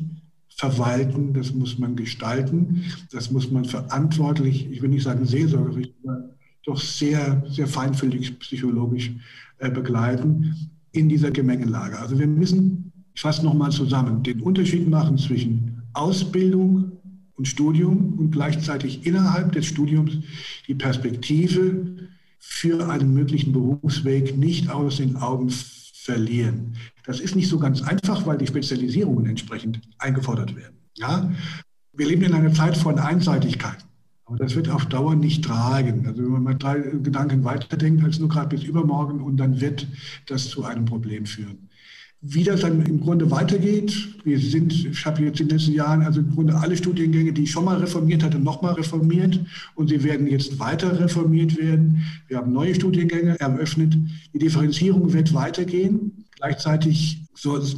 verwalten, 0.55 1.33
das 1.33 1.53
muss 1.53 1.77
man 1.79 1.95
gestalten, 1.95 2.83
das 3.11 3.31
muss 3.31 3.51
man 3.51 3.65
verantwortlich, 3.65 4.69
ich 4.71 4.81
will 4.81 4.89
nicht 4.89 5.03
sagen 5.03 5.25
seelsorgerisch, 5.25 5.89
aber 6.03 6.29
doch 6.65 6.79
sehr, 6.79 7.43
sehr 7.49 7.67
feinfühlig 7.67 8.39
psychologisch 8.39 9.11
äh, 9.59 9.69
begleiten 9.69 10.69
in 10.91 11.09
dieser 11.09 11.31
Gemengelage. 11.31 11.99
Also 11.99 12.17
wir 12.17 12.27
müssen, 12.27 12.91
ich 13.13 13.21
fasse 13.21 13.43
nochmal 13.43 13.71
zusammen, 13.71 14.23
den 14.23 14.41
Unterschied 14.41 14.87
machen 14.87 15.17
zwischen 15.17 15.81
Ausbildung 15.93 16.93
und 17.35 17.47
Studium 17.47 18.13
und 18.17 18.31
gleichzeitig 18.31 19.05
innerhalb 19.05 19.51
des 19.51 19.65
Studiums 19.65 20.17
die 20.67 20.75
Perspektive 20.75 21.85
für 22.39 22.89
einen 22.89 23.13
möglichen 23.13 23.51
Berufsweg 23.51 24.37
nicht 24.37 24.69
aus 24.69 24.97
den 24.97 25.15
Augen 25.15 25.49
verlieren. 26.03 26.75
Das 27.05 27.19
ist 27.19 27.35
nicht 27.35 27.47
so 27.47 27.59
ganz 27.59 27.81
einfach, 27.81 28.25
weil 28.25 28.37
die 28.37 28.47
Spezialisierungen 28.47 29.25
entsprechend 29.25 29.81
eingefordert 29.99 30.55
werden. 30.55 30.77
Ja? 30.95 31.31
Wir 31.93 32.07
leben 32.07 32.23
in 32.23 32.33
einer 32.33 32.53
Zeit 32.53 32.75
von 32.75 32.99
Einseitigkeit. 32.99 33.85
Aber 34.25 34.37
das 34.37 34.55
wird 34.55 34.69
auf 34.69 34.85
Dauer 34.85 35.15
nicht 35.15 35.43
tragen. 35.43 36.07
Also 36.07 36.23
wenn 36.23 36.31
man 36.31 36.43
mal 36.43 36.57
drei 36.57 36.79
Gedanken 36.79 37.43
weiterdenkt 37.43 38.03
als 38.03 38.19
nur 38.19 38.29
gerade 38.29 38.55
bis 38.55 38.63
übermorgen 38.63 39.21
und 39.21 39.37
dann 39.37 39.59
wird 39.59 39.87
das 40.27 40.49
zu 40.49 40.63
einem 40.63 40.85
Problem 40.85 41.25
führen. 41.25 41.69
Wie 42.25 42.45
das 42.45 42.61
dann 42.61 42.85
im 42.85 43.01
Grunde 43.01 43.29
weitergeht, 43.29 44.15
wir 44.23 44.39
sind, 44.39 44.71
ich 44.71 45.05
habe 45.05 45.23
jetzt 45.23 45.41
in 45.41 45.49
den 45.49 45.57
letzten 45.57 45.73
Jahren 45.73 46.03
also 46.03 46.21
im 46.21 46.33
Grunde 46.33 46.55
alle 46.55 46.77
Studiengänge, 46.77 47.33
die 47.33 47.43
ich 47.43 47.51
schon 47.51 47.65
mal 47.65 47.77
reformiert 47.77 48.23
hatte, 48.23 48.39
nochmal 48.39 48.75
reformiert 48.75 49.41
und 49.75 49.89
sie 49.89 50.01
werden 50.05 50.27
jetzt 50.27 50.57
weiter 50.57 50.97
reformiert 51.01 51.57
werden. 51.57 52.01
Wir 52.29 52.37
haben 52.37 52.53
neue 52.53 52.73
Studiengänge 52.75 53.37
eröffnet. 53.41 53.97
Die 54.33 54.39
Differenzierung 54.39 55.11
wird 55.11 55.33
weitergehen. 55.33 56.23
Gleichzeitig 56.37 57.23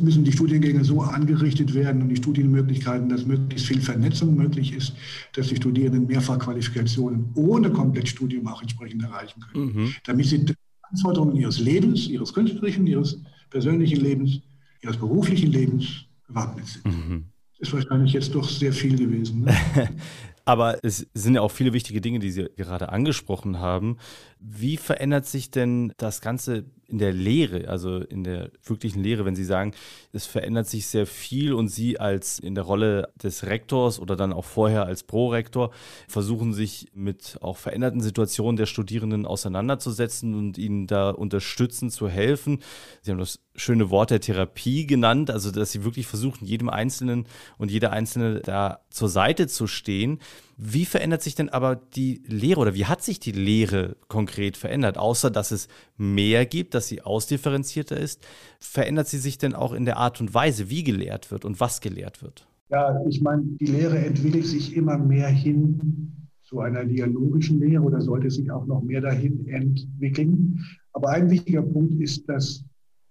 müssen 0.02 0.24
die 0.24 0.32
Studiengänge 0.32 0.84
so 0.84 1.02
angerichtet 1.02 1.74
werden 1.74 2.04
und 2.04 2.10
die 2.10 2.18
Studienmöglichkeiten, 2.18 3.10
dass 3.10 3.26
möglichst 3.26 3.66
viel 3.66 3.82
Vernetzung 3.82 4.36
möglich 4.36 4.76
ist, 4.76 4.94
dass 5.34 5.48
die 5.48 5.56
Studierenden 5.56 6.06
Mehrfachqualifikationen 6.06 7.32
ohne 7.34 7.72
Komplettstudium 7.72 8.48
auch 8.48 8.62
entsprechend 8.62 9.04
erreichen 9.04 9.42
können, 9.42 9.66
mhm. 9.66 9.94
damit 10.06 10.28
sie 10.28 10.46
die 10.46 10.54
Anforderungen 10.84 11.36
ihres 11.36 11.60
Lebens, 11.60 12.08
ihres 12.08 12.32
künstlerischen, 12.32 12.86
ihres 12.86 13.20
persönlichen 13.56 14.02
Lebens, 14.02 14.42
ihres 14.82 14.98
beruflichen 14.98 15.50
Lebens 15.50 16.04
gewappnet 16.28 16.68
sind. 16.68 16.86
Mhm. 16.86 17.26
Ist 17.58 17.72
wahrscheinlich 17.72 18.12
jetzt 18.12 18.36
doch 18.36 18.50
sehr 18.50 18.74
viel 18.74 18.98
gewesen. 18.98 19.46
Ne? 19.46 19.56
Aber 20.46 20.84
es 20.84 21.08
sind 21.14 21.36
ja 21.36 21.42
auch 21.42 21.52
viele 21.52 21.72
wichtige 21.72 22.02
Dinge, 22.02 22.20
die 22.20 22.32
Sie 22.32 22.50
gerade 22.58 22.90
angesprochen 22.90 23.60
haben. 23.60 23.98
Wie 24.48 24.78
verändert 24.78 25.26
sich 25.26 25.50
denn 25.50 25.92
das 25.98 26.22
Ganze 26.22 26.66
in 26.88 27.00
der 27.00 27.12
Lehre, 27.12 27.68
also 27.68 27.98
in 27.98 28.24
der 28.24 28.52
wirklichen 28.64 29.02
Lehre, 29.02 29.26
wenn 29.26 29.36
Sie 29.36 29.44
sagen, 29.44 29.74
es 30.14 30.28
verändert 30.28 30.68
sich 30.68 30.86
sehr 30.86 31.08
viel 31.08 31.54
und 31.54 31.68
Sie 31.68 32.00
als 32.00 32.38
in 32.38 32.54
der 32.54 32.64
Rolle 32.64 33.10
des 33.22 33.46
Rektors 33.46 34.00
oder 34.00 34.16
dann 34.16 34.34
auch 34.34 34.46
vorher 34.46 34.86
als 34.86 35.02
Prorektor 35.02 35.72
versuchen 36.08 36.54
sich 36.54 36.90
mit 36.94 37.40
auch 37.42 37.58
veränderten 37.58 38.02
Situationen 38.02 38.56
der 38.56 38.68
Studierenden 38.68 39.26
auseinanderzusetzen 39.26 40.36
und 40.36 40.60
ihnen 40.60 40.86
da 40.86 41.10
unterstützen, 41.10 41.90
zu 41.90 42.08
helfen. 42.08 42.60
Sie 43.02 43.10
haben 43.10 43.18
das 43.18 43.40
schöne 43.56 43.90
Wort 43.90 44.12
der 44.12 44.22
Therapie 44.22 44.86
genannt, 44.86 45.32
also 45.32 45.50
dass 45.50 45.72
Sie 45.72 45.84
wirklich 45.84 46.06
versuchen, 46.06 46.46
jedem 46.46 46.70
Einzelnen 46.70 47.26
und 47.58 47.72
jeder 47.72 47.92
Einzelne 47.92 48.42
da 48.42 48.82
zur 48.92 49.10
Seite 49.10 49.48
zu 49.48 49.66
stehen. 49.66 50.20
Wie 50.58 50.86
verändert 50.86 51.22
sich 51.22 51.36
denn 51.36 51.50
aber 51.50 51.76
die 51.76 52.22
Lehre 52.28 52.62
oder 52.62 52.76
wie 52.76 52.86
hat 52.86 53.04
sich 53.04 53.20
die 53.20 53.34
Lehre 53.34 53.98
konkret 54.08 54.56
verändert? 54.56 54.98
Außer 54.98 55.30
dass 55.30 55.52
es 55.52 55.68
mehr 55.98 56.46
gibt, 56.46 56.74
dass 56.74 56.88
sie 56.88 57.02
ausdifferenzierter 57.02 57.98
ist, 57.98 58.26
verändert 58.60 59.08
sie 59.08 59.18
sich 59.18 59.38
denn 59.38 59.54
auch 59.54 59.74
in 59.74 59.84
der 59.84 59.98
Art 59.98 60.22
und 60.22 60.34
Weise, 60.34 60.70
wie 60.70 60.84
gelehrt 60.84 61.30
wird 61.30 61.44
und 61.44 61.60
was 61.60 61.82
gelehrt 61.82 62.24
wird? 62.24 62.48
Ja, 62.70 63.00
ich 63.08 63.22
meine, 63.22 63.44
die 63.60 63.66
Lehre 63.66 63.98
entwickelt 63.98 64.46
sich 64.46 64.76
immer 64.76 64.98
mehr 64.98 65.28
hin 65.28 66.12
zu 66.42 66.62
einer 66.62 66.86
dialogischen 66.86 67.60
Lehre 67.60 67.84
oder 67.84 68.00
sollte 68.00 68.30
sich 68.30 68.50
auch 68.50 68.66
noch 68.66 68.82
mehr 68.82 69.02
dahin 69.02 69.48
entwickeln. 69.48 70.64
Aber 70.94 71.10
ein 71.10 71.30
wichtiger 71.30 71.64
Punkt 71.64 72.00
ist, 72.02 72.30
dass 72.30 72.64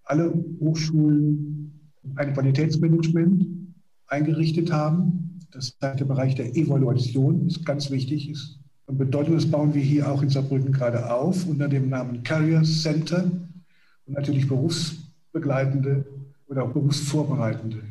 alle 0.04 0.32
Hochschulen 0.60 1.92
ein 2.16 2.32
Qualitätsmanagement 2.32 3.46
eingerichtet 4.06 4.72
haben 4.72 5.23
das 5.54 5.66
ist 5.66 5.82
der 5.82 6.04
Bereich 6.04 6.34
der 6.34 6.54
Evaluation, 6.56 7.46
ist 7.46 7.64
ganz 7.64 7.90
wichtig. 7.90 8.30
Ist 8.30 8.58
und 8.86 8.98
bedeutet, 8.98 9.34
das 9.34 9.50
bauen 9.50 9.72
wir 9.72 9.82
hier 9.82 10.10
auch 10.10 10.22
in 10.22 10.28
Saarbrücken 10.28 10.72
gerade 10.72 11.10
auf 11.10 11.46
unter 11.46 11.68
dem 11.68 11.88
Namen 11.88 12.22
Career 12.22 12.62
Center 12.62 13.30
und 14.06 14.14
natürlich 14.14 14.46
Berufs 14.46 14.96
berufsbegleitende 15.32 16.04
oder 16.48 16.64
auch 16.64 16.72
berufsvorbereitende 16.72 17.82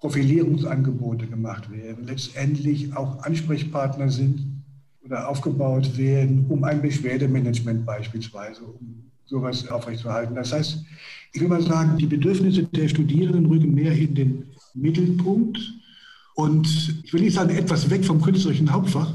Profilierungsangebote 0.00 1.26
gemacht 1.26 1.70
werden, 1.70 2.06
letztendlich 2.06 2.96
auch 2.96 3.22
Ansprechpartner 3.24 4.10
sind 4.10 4.62
oder 5.04 5.28
aufgebaut 5.28 5.96
werden, 5.98 6.46
um 6.48 6.64
ein 6.64 6.80
Beschwerdemanagement 6.80 7.84
beispielsweise, 7.84 8.62
um 8.62 9.10
sowas 9.26 9.68
aufrechtzuerhalten. 9.68 10.34
Das 10.34 10.52
heißt, 10.52 10.84
ich 11.32 11.40
will 11.40 11.48
mal 11.48 11.62
sagen, 11.62 11.98
die 11.98 12.06
Bedürfnisse 12.06 12.64
der 12.64 12.88
Studierenden 12.88 13.46
rücken 13.46 13.74
mehr 13.74 13.92
in 13.92 14.14
den 14.14 14.44
Mittelpunkt 14.74 15.58
und 16.38 17.02
ich 17.02 17.12
will 17.12 17.22
nicht 17.22 17.34
sagen, 17.34 17.50
etwas 17.50 17.90
weg 17.90 18.04
vom 18.04 18.22
künstlerischen 18.22 18.72
Hauptfach, 18.72 19.12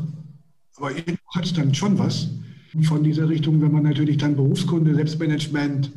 aber 0.76 0.92
irgendwo 0.92 1.24
hat 1.34 1.46
es 1.46 1.54
dann 1.54 1.74
schon 1.74 1.98
was 1.98 2.28
von 2.84 3.02
dieser 3.02 3.30
Richtung, 3.30 3.62
wenn 3.62 3.72
man 3.72 3.84
natürlich 3.84 4.18
dann 4.18 4.36
Berufskunde, 4.36 4.94
Selbstmanagement, 4.94 5.90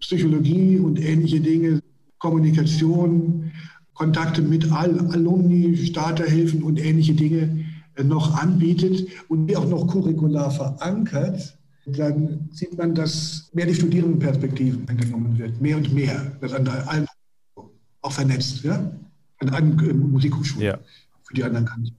Psychologie 0.00 0.80
und 0.80 0.98
ähnliche 1.00 1.38
Dinge, 1.38 1.80
Kommunikation, 2.18 3.52
Kontakte 3.92 4.42
mit 4.42 4.68
Alumni, 4.72 5.76
Starterhilfen 5.76 6.64
und 6.64 6.84
ähnliche 6.84 7.14
Dinge 7.14 7.64
äh, 7.94 8.02
noch 8.02 8.34
anbietet 8.34 9.06
und 9.28 9.46
die 9.46 9.56
auch 9.56 9.68
noch 9.68 9.86
curricular 9.86 10.50
verankert, 10.50 11.56
dann 11.86 12.48
sieht 12.50 12.76
man, 12.76 12.96
dass 12.96 13.48
mehr 13.52 13.66
die 13.66 13.76
Studierendenperspektiven 13.76 14.88
eingenommen 14.88 15.38
wird, 15.38 15.60
mehr 15.60 15.76
und 15.76 15.94
mehr, 15.94 16.32
das 16.40 16.52
an 16.52 16.66
allen 16.66 17.06
auch 18.02 18.12
vernetzt, 18.12 18.64
ja, 18.64 18.90
an 19.48 19.54
allen 19.54 19.78
äh, 19.78 19.92
Musikhochschulen, 19.92 20.66
ja. 20.66 20.78
für 21.22 21.34
die 21.34 21.44
anderen 21.44 21.84
ich. 21.84 21.92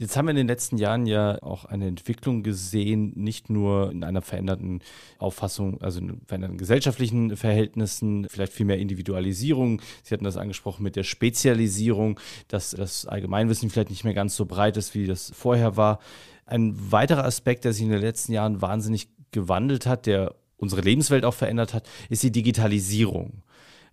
Jetzt 0.00 0.16
haben 0.16 0.26
wir 0.26 0.30
in 0.30 0.36
den 0.36 0.46
letzten 0.46 0.78
Jahren 0.78 1.06
ja 1.06 1.42
auch 1.42 1.64
eine 1.64 1.88
Entwicklung 1.88 2.44
gesehen, 2.44 3.12
nicht 3.16 3.50
nur 3.50 3.90
in 3.90 4.04
einer 4.04 4.22
veränderten 4.22 4.80
Auffassung, 5.18 5.82
also 5.82 5.98
in 5.98 6.20
veränderten 6.24 6.56
gesellschaftlichen 6.56 7.36
Verhältnissen, 7.36 8.28
vielleicht 8.30 8.52
viel 8.52 8.64
mehr 8.64 8.78
Individualisierung. 8.78 9.82
Sie 10.04 10.14
hatten 10.14 10.22
das 10.22 10.36
angesprochen 10.36 10.84
mit 10.84 10.94
der 10.94 11.02
Spezialisierung, 11.02 12.20
dass 12.46 12.70
das 12.70 13.06
Allgemeinwissen 13.06 13.70
vielleicht 13.70 13.90
nicht 13.90 14.04
mehr 14.04 14.14
ganz 14.14 14.36
so 14.36 14.46
breit 14.46 14.76
ist, 14.76 14.94
wie 14.94 15.08
das 15.08 15.32
vorher 15.34 15.76
war. 15.76 15.98
Ein 16.46 16.76
weiterer 16.92 17.24
Aspekt, 17.24 17.64
der 17.64 17.72
sich 17.72 17.82
in 17.82 17.90
den 17.90 18.00
letzten 18.00 18.30
Jahren 18.30 18.62
wahnsinnig 18.62 19.08
gewandelt 19.32 19.86
hat, 19.86 20.06
der 20.06 20.36
unsere 20.58 20.82
Lebenswelt 20.82 21.24
auch 21.24 21.34
verändert 21.34 21.74
hat, 21.74 21.88
ist 22.08 22.22
die 22.22 22.30
Digitalisierung. 22.30 23.42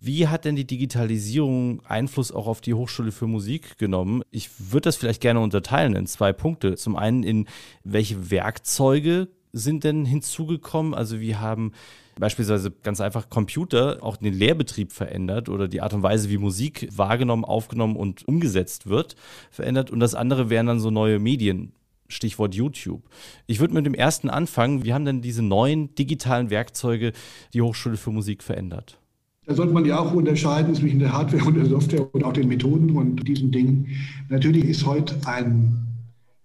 Wie 0.05 0.27
hat 0.27 0.45
denn 0.45 0.55
die 0.55 0.67
Digitalisierung 0.67 1.83
Einfluss 1.83 2.31
auch 2.31 2.45
auf 2.45 2.61
die 2.61 2.75
Hochschule 2.75 3.11
für 3.11 3.25
Musik 3.25 3.79
genommen? 3.79 4.21
Ich 4.29 4.51
würde 4.71 4.83
das 4.83 4.97
vielleicht 4.97 5.19
gerne 5.19 5.39
unterteilen 5.39 5.95
in 5.95 6.05
zwei 6.05 6.31
Punkte. 6.31 6.75
Zum 6.75 6.95
einen 6.95 7.23
in 7.23 7.47
welche 7.83 8.29
Werkzeuge 8.29 9.29
sind 9.51 9.83
denn 9.83 10.05
hinzugekommen? 10.05 10.93
Also 10.93 11.19
wie 11.21 11.37
haben 11.37 11.71
beispielsweise 12.19 12.69
ganz 12.69 13.01
einfach 13.01 13.31
Computer 13.31 13.97
auch 14.03 14.17
den 14.17 14.35
Lehrbetrieb 14.35 14.91
verändert 14.91 15.49
oder 15.49 15.67
die 15.67 15.81
Art 15.81 15.95
und 15.95 16.03
Weise, 16.03 16.29
wie 16.29 16.37
Musik 16.37 16.87
wahrgenommen, 16.95 17.43
aufgenommen 17.43 17.95
und 17.95 18.27
umgesetzt 18.27 18.85
wird, 18.85 19.15
verändert. 19.49 19.89
Und 19.89 20.01
das 20.01 20.13
andere 20.13 20.51
wären 20.51 20.67
dann 20.67 20.79
so 20.79 20.91
neue 20.91 21.17
Medien. 21.17 21.71
Stichwort 22.09 22.53
YouTube. 22.53 23.01
Ich 23.47 23.59
würde 23.59 23.73
mit 23.73 23.87
dem 23.87 23.95
ersten 23.95 24.29
anfangen. 24.29 24.83
Wie 24.83 24.93
haben 24.93 25.05
denn 25.05 25.23
diese 25.23 25.41
neuen 25.41 25.95
digitalen 25.95 26.51
Werkzeuge 26.51 27.11
die 27.55 27.63
Hochschule 27.63 27.97
für 27.97 28.11
Musik 28.11 28.43
verändert? 28.43 28.99
Da 29.45 29.53
sollte 29.53 29.73
man 29.73 29.85
ja 29.85 29.99
auch 29.99 30.13
unterscheiden 30.13 30.73
zwischen 30.73 30.99
der 30.99 31.13
Hardware 31.13 31.45
und 31.45 31.55
der 31.55 31.65
Software 31.65 32.13
und 32.13 32.23
auch 32.23 32.33
den 32.33 32.47
Methoden 32.47 32.91
und 32.91 33.27
diesen 33.27 33.51
Dingen. 33.51 33.87
Natürlich 34.29 34.65
ist 34.65 34.85
heute 34.85 35.15
ein 35.25 35.85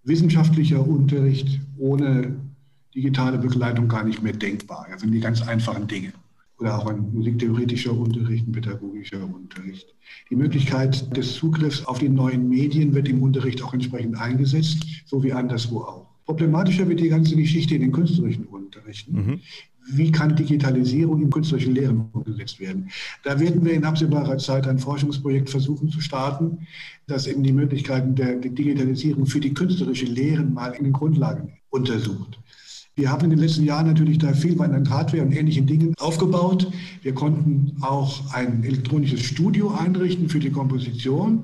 wissenschaftlicher 0.03 0.85
Unterricht 0.85 1.59
ohne 1.77 2.35
digitale 2.93 3.37
Begleitung 3.37 3.87
gar 3.87 4.03
nicht 4.03 4.21
mehr 4.21 4.33
denkbar. 4.33 4.85
Das 4.91 5.01
sind 5.01 5.11
die 5.11 5.19
ganz 5.19 5.41
einfachen 5.41 5.87
Dinge. 5.87 6.13
Oder 6.59 6.77
auch 6.77 6.85
ein 6.85 7.11
musiktheoretischer 7.11 7.91
Unterricht, 7.91 8.47
ein 8.47 8.51
pädagogischer 8.51 9.23
Unterricht. 9.23 9.95
Die 10.29 10.35
Möglichkeit 10.35 11.15
des 11.17 11.33
Zugriffs 11.33 11.83
auf 11.85 11.97
die 11.97 12.09
neuen 12.09 12.49
Medien 12.49 12.93
wird 12.93 13.07
im 13.09 13.23
Unterricht 13.23 13.63
auch 13.63 13.73
entsprechend 13.73 14.19
eingesetzt, 14.19 14.85
so 15.05 15.23
wie 15.23 15.33
anderswo 15.33 15.79
auch. 15.79 16.07
Problematischer 16.25 16.87
wird 16.87 16.99
die 16.99 17.09
ganze 17.09 17.35
Geschichte 17.35 17.73
in 17.73 17.81
den 17.81 17.91
künstlerischen 17.91 18.45
Unterrichten. 18.45 19.13
Mhm 19.13 19.39
wie 19.87 20.11
kann 20.11 20.35
Digitalisierung 20.35 21.21
in 21.21 21.29
künstlerischen 21.29 21.73
Lehren 21.73 22.09
umgesetzt 22.11 22.59
werden. 22.59 22.89
Da 23.23 23.39
werden 23.39 23.63
wir 23.65 23.73
in 23.73 23.83
absehbarer 23.83 24.37
Zeit 24.37 24.67
ein 24.67 24.79
Forschungsprojekt 24.79 25.49
versuchen 25.49 25.89
zu 25.89 26.01
starten, 26.01 26.67
das 27.07 27.27
eben 27.27 27.43
die 27.43 27.53
Möglichkeiten 27.53 28.15
der 28.15 28.35
Digitalisierung 28.35 29.25
für 29.25 29.39
die 29.39 29.53
künstlerische 29.53 30.05
Lehren 30.05 30.53
mal 30.53 30.71
in 30.73 30.83
den 30.83 30.93
Grundlagen 30.93 31.53
untersucht. 31.69 32.39
Wir 32.95 33.09
haben 33.09 33.23
in 33.23 33.29
den 33.29 33.39
letzten 33.39 33.63
Jahren 33.63 33.87
natürlich 33.87 34.17
da 34.17 34.33
viel 34.33 34.61
an 34.61 34.89
Hardware 34.89 35.23
und 35.23 35.31
ähnlichen 35.31 35.65
Dingen 35.65 35.93
aufgebaut. 35.97 36.71
Wir 37.01 37.13
konnten 37.13 37.77
auch 37.81 38.33
ein 38.33 38.63
elektronisches 38.63 39.21
Studio 39.21 39.71
einrichten 39.71 40.27
für 40.29 40.39
die 40.39 40.51
Komposition. 40.51 41.43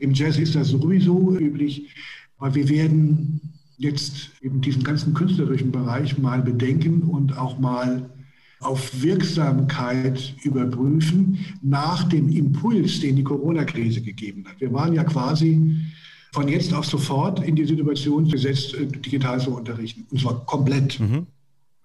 Im 0.00 0.12
Jazz 0.12 0.38
ist 0.38 0.54
das 0.54 0.68
sowieso 0.68 1.36
üblich, 1.38 1.94
aber 2.38 2.54
wir 2.54 2.68
werden 2.68 3.40
jetzt 3.78 4.30
eben 4.42 4.60
diesen 4.60 4.82
ganzen 4.82 5.14
künstlerischen 5.14 5.72
Bereich 5.72 6.18
mal 6.18 6.42
bedenken 6.42 7.02
und 7.02 7.36
auch 7.38 7.58
mal 7.58 8.10
auf 8.60 9.02
Wirksamkeit 9.02 10.34
überprüfen 10.42 11.38
nach 11.62 12.04
dem 12.04 12.28
Impuls, 12.28 13.00
den 13.00 13.16
die 13.16 13.24
Corona-Krise 13.24 14.02
gegeben 14.02 14.44
hat. 14.48 14.60
Wir 14.60 14.72
waren 14.72 14.92
ja 14.92 15.04
quasi 15.04 15.76
von 16.32 16.48
jetzt 16.48 16.74
auf 16.74 16.84
sofort 16.84 17.42
in 17.42 17.54
die 17.54 17.64
Situation 17.64 18.28
gesetzt, 18.28 18.74
äh, 18.74 18.86
digital 18.86 19.40
zu 19.40 19.54
unterrichten. 19.54 20.06
Und 20.10 20.20
zwar 20.20 20.44
komplett. 20.44 20.98
Mhm. 21.00 21.26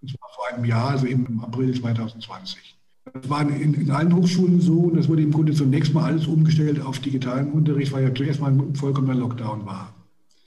Und 0.02 0.10
zwar 0.10 0.30
vor 0.36 0.48
einem 0.52 0.66
Jahr, 0.66 0.90
also 0.90 1.06
im 1.06 1.40
April 1.40 1.74
2020. 1.74 2.76
Das 3.14 3.30
war 3.30 3.48
in, 3.48 3.74
in, 3.74 3.92
allen 3.92 4.16
Hochschulen 4.16 4.60
so 4.60 4.80
und 4.80 4.96
das 4.96 5.08
wurde 5.08 5.22
im 5.22 5.32
Grunde 5.32 5.54
zunächst 5.54 5.94
mal 5.94 6.06
alles 6.06 6.26
umgestellt 6.26 6.82
auf 6.82 7.00
digitalen 7.00 7.52
Unterricht, 7.52 7.92
weil 7.92 8.04
ja 8.04 8.14
zuerst 8.14 8.42
mal 8.42 8.52
ein 8.52 8.76
vollkommener 8.76 9.16
Lockdown 9.16 9.66
war. 9.66 9.93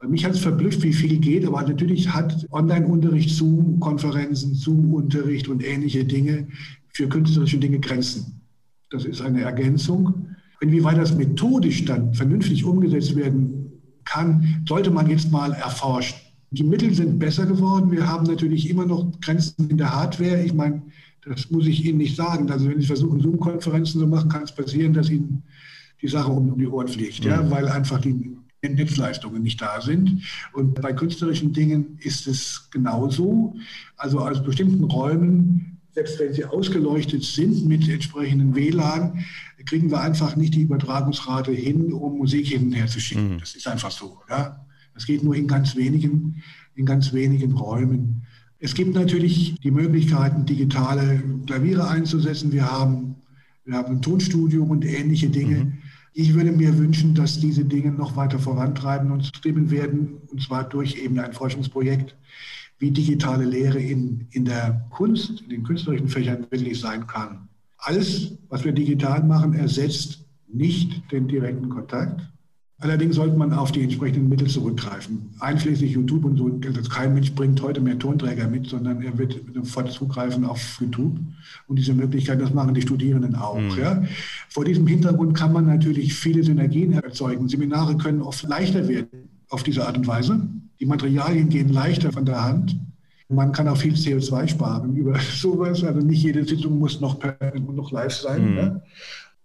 Mich 0.02 0.24
hat 0.24 0.32
es 0.32 0.40
verblüfft, 0.40 0.82
wie 0.82 0.92
viel 0.92 1.18
geht, 1.18 1.46
aber 1.46 1.62
natürlich 1.62 2.12
hat 2.12 2.46
Online-Unterricht, 2.50 3.30
Zoom-Konferenzen, 3.30 4.54
Zoom-Unterricht 4.54 5.48
und 5.48 5.64
ähnliche 5.64 6.04
Dinge 6.04 6.48
für 6.88 7.08
künstlerische 7.08 7.58
Dinge 7.58 7.80
Grenzen. 7.80 8.40
Das 8.90 9.04
ist 9.04 9.22
eine 9.22 9.40
Ergänzung. 9.40 10.28
Inwieweit 10.60 10.98
das 10.98 11.14
methodisch 11.14 11.84
dann 11.86 12.14
vernünftig 12.14 12.64
umgesetzt 12.64 13.16
werden 13.16 13.72
kann, 14.04 14.62
sollte 14.68 14.90
man 14.90 15.08
jetzt 15.08 15.32
mal 15.32 15.52
erforschen. 15.52 16.18
Die 16.50 16.62
Mittel 16.62 16.94
sind 16.94 17.18
besser 17.18 17.46
geworden. 17.46 17.90
Wir 17.90 18.06
haben 18.06 18.26
natürlich 18.26 18.70
immer 18.70 18.86
noch 18.86 19.10
Grenzen 19.20 19.68
in 19.68 19.78
der 19.78 19.94
Hardware. 19.94 20.42
Ich 20.44 20.54
meine, 20.54 20.82
das 21.24 21.50
muss 21.50 21.66
ich 21.66 21.84
Ihnen 21.84 21.98
nicht 21.98 22.16
sagen. 22.16 22.50
Also 22.50 22.68
wenn 22.68 22.80
Sie 22.80 22.86
versuchen, 22.86 23.20
Zoom-Konferenzen 23.20 24.00
zu 24.00 24.06
machen, 24.06 24.28
kann 24.28 24.44
es 24.44 24.54
passieren, 24.54 24.92
dass 24.92 25.10
Ihnen 25.10 25.42
die 26.00 26.08
Sache 26.08 26.30
um 26.30 26.56
die 26.56 26.66
Ohren 26.66 26.88
fliegt, 26.88 27.24
mhm. 27.24 27.30
ja, 27.30 27.50
weil 27.50 27.68
einfach 27.68 28.00
die 28.00 28.36
Netzleistungen 28.74 29.42
nicht 29.42 29.60
da 29.60 29.80
sind. 29.80 30.22
Und 30.52 30.80
bei 30.80 30.92
künstlerischen 30.92 31.52
Dingen 31.52 31.98
ist 32.00 32.26
es 32.26 32.68
genauso. 32.70 33.54
Also 33.96 34.20
aus 34.20 34.42
bestimmten 34.42 34.84
Räumen, 34.84 35.78
selbst 35.92 36.18
wenn 36.18 36.32
sie 36.32 36.44
ausgeleuchtet 36.44 37.24
sind 37.24 37.66
mit 37.66 37.88
entsprechenden 37.88 38.54
WLAN, 38.54 39.24
kriegen 39.64 39.90
wir 39.90 40.00
einfach 40.00 40.36
nicht 40.36 40.54
die 40.54 40.62
Übertragungsrate 40.62 41.52
hin, 41.52 41.92
um 41.92 42.18
Musik 42.18 42.46
hin 42.46 42.66
und 42.66 42.72
her 42.72 42.86
zu 42.86 43.00
schicken. 43.00 43.34
Mhm. 43.34 43.38
Das 43.40 43.54
ist 43.54 43.66
einfach 43.66 43.90
so. 43.90 44.18
Ja? 44.28 44.64
Das 44.94 45.06
geht 45.06 45.22
nur 45.22 45.34
in 45.34 45.46
ganz 45.46 45.76
wenigen, 45.76 46.42
in 46.74 46.86
ganz 46.86 47.12
wenigen 47.12 47.52
Räumen. 47.52 48.22
Es 48.58 48.74
gibt 48.74 48.94
natürlich 48.94 49.54
die 49.60 49.70
Möglichkeiten, 49.70 50.46
digitale 50.46 51.22
Klaviere 51.46 51.88
einzusetzen. 51.88 52.52
Wir 52.52 52.70
haben, 52.70 53.16
wir 53.64 53.74
haben 53.74 53.96
ein 53.96 54.02
Tonstudio 54.02 54.64
und 54.64 54.84
ähnliche 54.84 55.28
Dinge. 55.28 55.56
Mhm. 55.56 55.78
Ich 56.18 56.32
würde 56.32 56.50
mir 56.50 56.78
wünschen, 56.78 57.14
dass 57.14 57.40
diese 57.40 57.66
Dinge 57.66 57.92
noch 57.92 58.16
weiter 58.16 58.38
vorantreiben 58.38 59.10
und 59.10 59.26
stimmen 59.26 59.70
werden, 59.70 60.16
und 60.28 60.40
zwar 60.40 60.64
durch 60.66 60.96
eben 60.96 61.18
ein 61.18 61.34
Forschungsprojekt, 61.34 62.16
wie 62.78 62.90
digitale 62.90 63.44
Lehre 63.44 63.78
in, 63.78 64.26
in 64.30 64.46
der 64.46 64.86
Kunst, 64.88 65.42
in 65.42 65.50
den 65.50 65.62
künstlerischen 65.62 66.08
Fächern 66.08 66.46
wirklich 66.48 66.80
sein 66.80 67.06
kann. 67.06 67.50
Alles, 67.76 68.38
was 68.48 68.64
wir 68.64 68.72
digital 68.72 69.24
machen, 69.24 69.52
ersetzt 69.52 70.24
nicht 70.48 71.02
den 71.12 71.28
direkten 71.28 71.68
Kontakt. 71.68 72.22
Allerdings 72.78 73.16
sollte 73.16 73.36
man 73.38 73.54
auf 73.54 73.72
die 73.72 73.82
entsprechenden 73.82 74.28
Mittel 74.28 74.48
zurückgreifen. 74.48 75.30
Einschließlich 75.40 75.92
YouTube 75.92 76.26
und 76.26 76.36
so. 76.36 76.60
Also 76.66 76.90
kein 76.90 77.14
Mensch 77.14 77.32
bringt 77.32 77.62
heute 77.62 77.80
mehr 77.80 77.98
Tonträger 77.98 78.48
mit, 78.48 78.66
sondern 78.66 79.00
er 79.00 79.16
wird 79.16 79.40
sofort 79.54 79.90
zugreifen 79.90 80.44
auf 80.44 80.78
YouTube. 80.78 81.18
Und 81.68 81.76
diese 81.76 81.94
Möglichkeit, 81.94 82.38
das 82.38 82.52
machen 82.52 82.74
die 82.74 82.82
Studierenden 82.82 83.34
auch. 83.34 83.58
Mhm. 83.58 83.78
Ja. 83.78 84.02
Vor 84.50 84.66
diesem 84.66 84.86
Hintergrund 84.86 85.34
kann 85.34 85.54
man 85.54 85.64
natürlich 85.64 86.12
viele 86.12 86.42
Synergien 86.42 86.92
erzeugen. 86.92 87.48
Seminare 87.48 87.96
können 87.96 88.20
oft 88.20 88.42
leichter 88.46 88.86
werden 88.86 89.30
auf 89.48 89.62
diese 89.62 89.86
Art 89.86 89.96
und 89.96 90.06
Weise. 90.06 90.46
Die 90.78 90.86
Materialien 90.86 91.48
gehen 91.48 91.70
leichter 91.70 92.12
von 92.12 92.26
der 92.26 92.44
Hand. 92.44 92.78
Man 93.30 93.52
kann 93.52 93.68
auch 93.68 93.78
viel 93.78 93.94
CO2 93.94 94.48
sparen 94.48 94.94
über 94.94 95.18
sowas. 95.34 95.82
Also 95.82 96.00
nicht 96.00 96.22
jede 96.22 96.44
Sitzung 96.44 96.78
muss 96.78 97.00
noch, 97.00 97.18
per, 97.18 97.38
noch 97.58 97.90
live 97.90 98.12
sein. 98.12 98.50
Mhm. 98.50 98.56
Ja. 98.58 98.82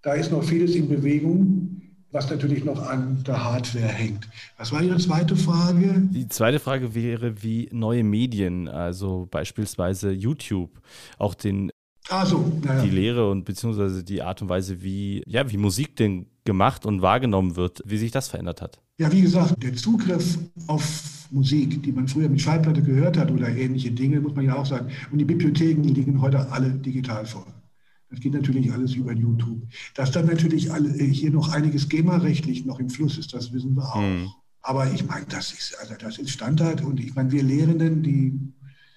Da 0.02 0.14
ist 0.16 0.34
noch 0.34 0.44
vieles 0.44 0.76
in 0.76 0.90
Bewegung 0.90 1.82
was 2.12 2.30
natürlich 2.30 2.64
noch 2.64 2.82
an 2.82 3.24
der 3.26 3.44
Hardware 3.44 3.88
hängt. 3.88 4.28
Was 4.58 4.72
war 4.72 4.82
Ihre 4.82 4.98
zweite 4.98 5.36
Frage? 5.36 6.08
Die 6.12 6.28
zweite 6.28 6.60
Frage 6.60 6.94
wäre, 6.94 7.42
wie 7.44 7.70
neue 7.72 8.04
Medien, 8.04 8.68
also 8.68 9.28
beispielsweise 9.32 10.12
YouTube, 10.12 10.82
auch 11.18 11.34
den 11.34 11.72
Ah 12.10 12.26
so, 12.26 12.52
naja. 12.64 12.82
die 12.84 12.90
Lehre 12.90 13.30
und 13.30 13.46
beziehungsweise 13.46 14.04
die 14.04 14.22
Art 14.22 14.42
und 14.42 14.50
Weise, 14.50 14.82
wie, 14.82 15.24
ja, 15.28 15.50
wie 15.50 15.58
Musik 15.58 15.96
denn 15.96 16.26
gemacht 16.44 16.86
und 16.86 17.02
wahrgenommen 17.02 17.56
wird, 17.56 17.82
wie 17.86 17.98
sich 17.98 18.12
das 18.12 18.28
verändert 18.28 18.62
hat. 18.62 18.82
Ja, 18.98 19.12
wie 19.12 19.22
gesagt, 19.22 19.62
der 19.64 19.76
Zugriff 19.76 20.38
auf 20.68 21.28
Musik, 21.30 21.82
die 21.84 21.92
man 21.92 22.08
früher 22.08 22.28
mit 22.28 22.42
Schallplatte 22.42 22.82
gehört 22.82 23.18
hat 23.18 23.32
oder 23.32 23.48
ähnliche 23.48 23.92
Dinge, 23.92 24.20
muss 24.20 24.36
man 24.36 24.46
ja 24.46 24.56
auch 24.56 24.66
sagen. 24.66 24.92
Und 25.12 25.20
die 25.20 25.26
Bibliotheken 25.26 25.84
liegen 25.84 26.20
heute 26.20 26.52
alle 26.52 26.72
digital 26.72 27.26
vor. 27.26 27.46
Das 28.12 28.20
geht 28.20 28.34
natürlich 28.34 28.72
alles 28.72 28.94
über 28.94 29.14
YouTube. 29.14 29.62
Dass 29.96 30.12
dann 30.12 30.28
natürlich 30.28 30.72
alle, 30.72 30.90
äh, 30.90 31.12
hier 31.12 31.32
noch 31.32 31.50
einiges 31.50 31.90
GEMA-rechtlich 31.90 32.66
noch 32.66 32.80
im 32.80 32.90
Fluss 32.90 33.18
ist, 33.18 33.34
das 33.34 33.52
wissen 33.54 33.76
wir 33.76 33.84
auch. 33.84 34.02
Hm. 34.02 34.30
Aber 34.62 34.92
ich 34.94 35.06
meine, 35.08 35.26
das 35.28 35.54
ist, 35.54 35.76
also 35.80 35.96
das 35.98 36.20
ist 36.20 36.30
Standard. 36.30 36.84
Und 36.84 37.00
ich 37.00 37.16
meine, 37.16 37.32
wir 37.32 37.42
Lehrenden, 37.42 38.04
die 38.04 38.38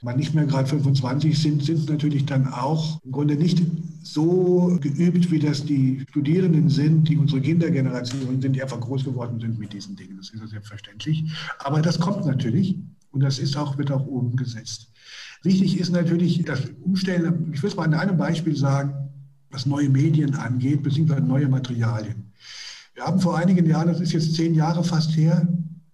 man 0.03 0.19
nicht 0.19 0.35
mehr 0.35 0.45
gerade 0.45 0.69
25 0.69 1.39
sind, 1.39 1.65
sind 1.65 1.89
natürlich 1.89 2.27
dann 2.27 2.53
auch 2.53 3.01
im 3.05 3.13
Grunde 3.13 3.37
nicht 3.37 3.63
so 4.03 4.79
geübt, 4.81 5.31
wie 5.31 5.39
das 5.39 5.65
die 5.65 6.05
Studierenden 6.11 6.69
sind, 6.69 7.09
die 7.09 7.17
unsere 7.17 7.41
Kindergeneration 7.41 8.41
sind, 8.43 8.55
die 8.55 8.63
einfach 8.63 8.81
groß 8.81 9.05
geworden 9.05 9.41
sind 9.41 9.59
mit 9.59 9.73
diesen 9.73 9.97
Dingen. 9.97 10.19
Das 10.19 10.29
ist 10.29 10.41
ja 10.41 10.47
selbstverständlich. 10.47 11.25
Aber 11.61 11.81
das 11.81 11.99
kommt 11.99 12.27
natürlich 12.27 12.77
und 13.13 13.21
das 13.21 13.39
ist 13.39 13.57
auch, 13.57 13.79
wird 13.79 13.91
auch 13.91 14.07
umgesetzt. 14.07 14.91
Wichtig 15.45 15.79
ist 15.79 15.93
natürlich 15.93 16.43
das 16.45 16.63
Umstellen, 16.83 17.51
ich 17.53 17.63
will 17.63 17.69
es 17.69 17.77
mal 17.77 17.85
an 17.85 17.95
einem 17.95 18.17
Beispiel 18.17 18.57
sagen, 18.57 18.95
was 19.51 19.67
neue 19.67 19.91
Medien 19.91 20.35
angeht, 20.35 20.83
beziehungsweise 20.83 21.21
neue 21.21 21.49
Materialien. 21.49 22.33
Wir 22.95 23.05
haben 23.05 23.21
vor 23.21 23.37
einigen 23.37 23.67
Jahren, 23.67 23.89
das 23.89 24.01
ist 24.01 24.13
jetzt 24.13 24.35
zehn 24.35 24.55
Jahre 24.55 24.83
fast 24.83 25.15
her, 25.17 25.47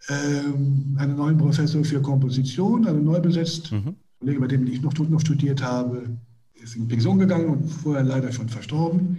ähm, 0.08 0.96
einen 0.98 1.16
neuen 1.16 1.36
Professor 1.36 1.84
für 1.84 2.00
Komposition, 2.00 2.86
also 2.86 3.00
neu 3.00 3.20
besetzt. 3.20 3.72
Mhm. 3.72 3.96
Kollege, 4.20 4.40
bei 4.40 4.46
dem 4.46 4.66
ich 4.68 4.82
noch, 4.82 4.96
noch 4.96 5.20
studiert 5.20 5.62
habe, 5.62 6.16
ist 6.62 6.76
in 6.76 6.86
Pension 6.86 7.18
gegangen 7.18 7.46
und 7.46 7.68
vorher 7.68 8.04
leider 8.04 8.30
schon 8.30 8.48
verstorben. 8.48 9.18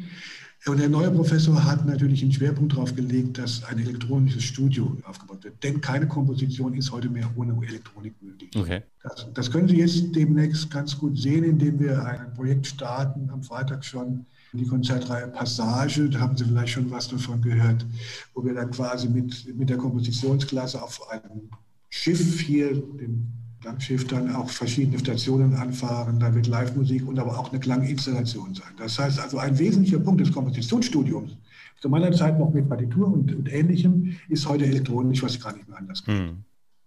Und 0.68 0.80
der 0.80 0.90
neue 0.90 1.10
Professor 1.10 1.64
hat 1.66 1.88
natürlich 1.88 2.22
einen 2.22 2.32
Schwerpunkt 2.32 2.74
darauf 2.74 2.94
gelegt, 2.94 3.40
dass 3.40 3.64
ein 3.64 3.80
elektronisches 3.80 4.44
Studio 4.44 4.96
aufgebaut 5.06 5.44
wird. 5.44 5.64
Denn 5.64 5.82
keine 5.82 6.08
Komposition 6.08 6.76
ist 6.76 6.92
heute 6.92 7.10
mehr 7.10 7.32
ohne 7.36 7.56
Elektronik 7.66 8.14
möglich. 8.22 8.52
Okay. 8.56 8.84
Das, 9.02 9.28
das 9.34 9.52
können 9.52 9.68
Sie 9.68 9.78
jetzt 9.78 10.16
demnächst 10.16 10.70
ganz 10.70 10.96
gut 10.96 11.18
sehen, 11.18 11.44
indem 11.44 11.80
wir 11.80 12.06
ein 12.06 12.32
Projekt 12.36 12.68
starten, 12.68 13.28
am 13.32 13.42
Freitag 13.42 13.84
schon, 13.84 14.28
die 14.54 14.68
Konzertreihe 14.68 15.30
Passage, 15.30 16.10
da 16.10 16.20
haben 16.20 16.38
Sie 16.38 16.44
vielleicht 16.44 16.74
schon 16.74 16.92
was 16.92 17.08
davon 17.08 17.42
gehört, 17.42 17.86
wo 18.34 18.44
wir 18.44 18.54
dann 18.54 18.70
quasi 18.70 19.08
mit, 19.08 19.58
mit 19.58 19.70
der 19.70 19.78
Kompositionsklasse 19.78 20.82
auf 20.82 21.10
einem 21.10 21.50
Schiff 21.90 22.40
hier, 22.42 22.74
dem 22.74 23.32
Langschiff, 23.64 24.08
dann 24.08 24.36
auch 24.36 24.50
verschiedene 24.50 25.00
Stationen 25.00 25.54
anfahren. 25.56 26.20
Da 26.20 26.34
wird 26.34 26.48
Live-Musik 26.48 27.08
und 27.08 27.20
aber 27.20 27.38
auch 27.38 27.52
eine 27.52 27.60
Klanginstallation 27.60 28.56
sein. 28.56 28.74
Das 28.78 28.98
heißt 28.98 29.20
also, 29.20 29.38
ein 29.38 29.58
wesentlicher 29.58 30.00
Punkt 30.00 30.22
des 30.22 30.32
Kompositionsstudiums, 30.32 31.38
zu 31.80 31.90
meiner 31.90 32.12
Zeit 32.12 32.40
noch 32.40 32.54
mit 32.54 32.68
Partitur 32.70 33.08
und, 33.08 33.34
und 33.34 33.52
Ähnlichem, 33.52 34.16
ist 34.30 34.48
heute 34.48 34.66
elektronisch, 34.66 35.24
was 35.24 35.40
gar 35.40 35.56
nicht 35.56 35.68
mehr 35.68 35.78
anders 35.78 36.04
geht. 36.04 36.18
Hm. 36.18 36.38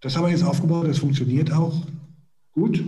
Das 0.01 0.17
haben 0.17 0.25
wir 0.25 0.31
jetzt 0.31 0.45
aufgebaut, 0.45 0.87
das 0.89 0.99
funktioniert 0.99 1.53
auch 1.53 1.75
gut. 2.53 2.85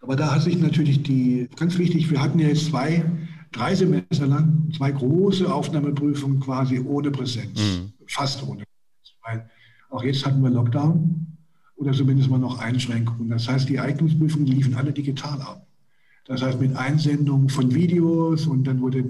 Aber 0.00 0.16
da 0.16 0.34
hat 0.34 0.42
sich 0.42 0.58
natürlich 0.58 1.02
die, 1.02 1.48
ganz 1.56 1.76
wichtig, 1.78 2.10
wir 2.10 2.20
hatten 2.20 2.38
ja 2.38 2.48
jetzt 2.48 2.66
zwei 2.66 3.04
drei 3.52 3.74
Semester 3.74 4.26
lang 4.26 4.72
zwei 4.76 4.92
große 4.92 5.52
Aufnahmeprüfungen 5.52 6.40
quasi 6.40 6.78
ohne 6.78 7.10
Präsenz, 7.10 7.58
mhm. 7.58 7.92
fast 8.06 8.42
ohne 8.42 8.64
Präsenz. 8.64 9.18
Weil 9.22 9.50
auch 9.90 10.02
jetzt 10.02 10.24
hatten 10.24 10.42
wir 10.42 10.50
Lockdown 10.50 11.29
oder 11.80 11.92
zumindest 11.92 12.28
mal 12.28 12.38
noch 12.38 12.58
Einschränkungen. 12.58 13.30
Das 13.30 13.48
heißt, 13.48 13.68
die 13.68 13.80
Eignungsprüfungen 13.80 14.46
liefen 14.46 14.74
alle 14.74 14.92
digital 14.92 15.40
ab. 15.40 15.66
Das 16.26 16.42
heißt, 16.42 16.60
mit 16.60 16.76
Einsendung 16.76 17.48
von 17.48 17.74
Videos 17.74 18.46
und 18.46 18.64
dann 18.64 18.80
wurde, 18.82 19.02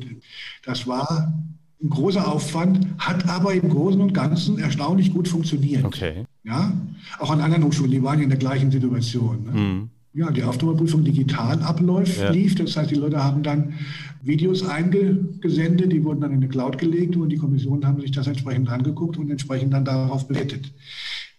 das 0.65 0.87
war 0.87 1.35
ein 1.83 1.91
großer 1.91 2.27
Aufwand, 2.27 2.87
hat 2.99 3.29
aber 3.29 3.53
im 3.55 3.69
Großen 3.69 4.01
und 4.01 4.15
Ganzen 4.15 4.59
erstaunlich 4.59 5.13
gut 5.13 5.27
funktioniert. 5.27 5.85
Okay. 5.85 6.25
Ja, 6.45 6.73
auch 7.19 7.31
an 7.31 7.41
anderen 7.41 7.65
Hochschulen, 7.65 7.91
die 7.91 8.03
waren 8.03 8.19
ja 8.19 8.25
in 8.25 8.31
der 8.31 8.39
gleichen 8.39 8.71
Situation. 8.71 9.45
Ne? 9.45 9.51
Mhm 9.51 9.91
ja, 10.13 10.31
die 10.31 10.43
Aufnahmeprüfung 10.43 11.05
digital 11.05 11.63
abläuft, 11.63 12.19
ja. 12.19 12.31
lief. 12.31 12.57
Das 12.57 12.77
heißt, 12.77 12.91
die 12.91 12.97
Leute 12.97 13.23
haben 13.23 13.43
dann 13.43 13.75
Videos 14.23 14.63
eingesendet, 14.63 15.93
die 15.93 16.05
wurden 16.05 16.21
dann 16.21 16.33
in 16.33 16.39
eine 16.39 16.49
Cloud 16.49 16.79
gelegt 16.79 17.17
und 17.17 17.31
die 17.31 17.39
Kommissionen 17.39 17.87
haben 17.87 18.01
sich 18.01 18.11
das 18.11 18.27
entsprechend 18.27 18.69
angeguckt 18.69 19.17
und 19.17 19.31
entsprechend 19.31 19.73
dann 19.73 19.85
darauf 19.85 20.29
bewertet. 20.29 20.73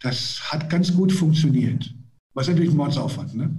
Das 0.02 0.52
hat 0.52 0.70
ganz 0.70 0.96
gut 0.96 1.12
funktioniert. 1.12 1.94
Was 2.34 2.48
natürlich 2.48 2.72
ein 2.72 2.78
Mordsaufwand, 2.78 3.36
ne? 3.36 3.54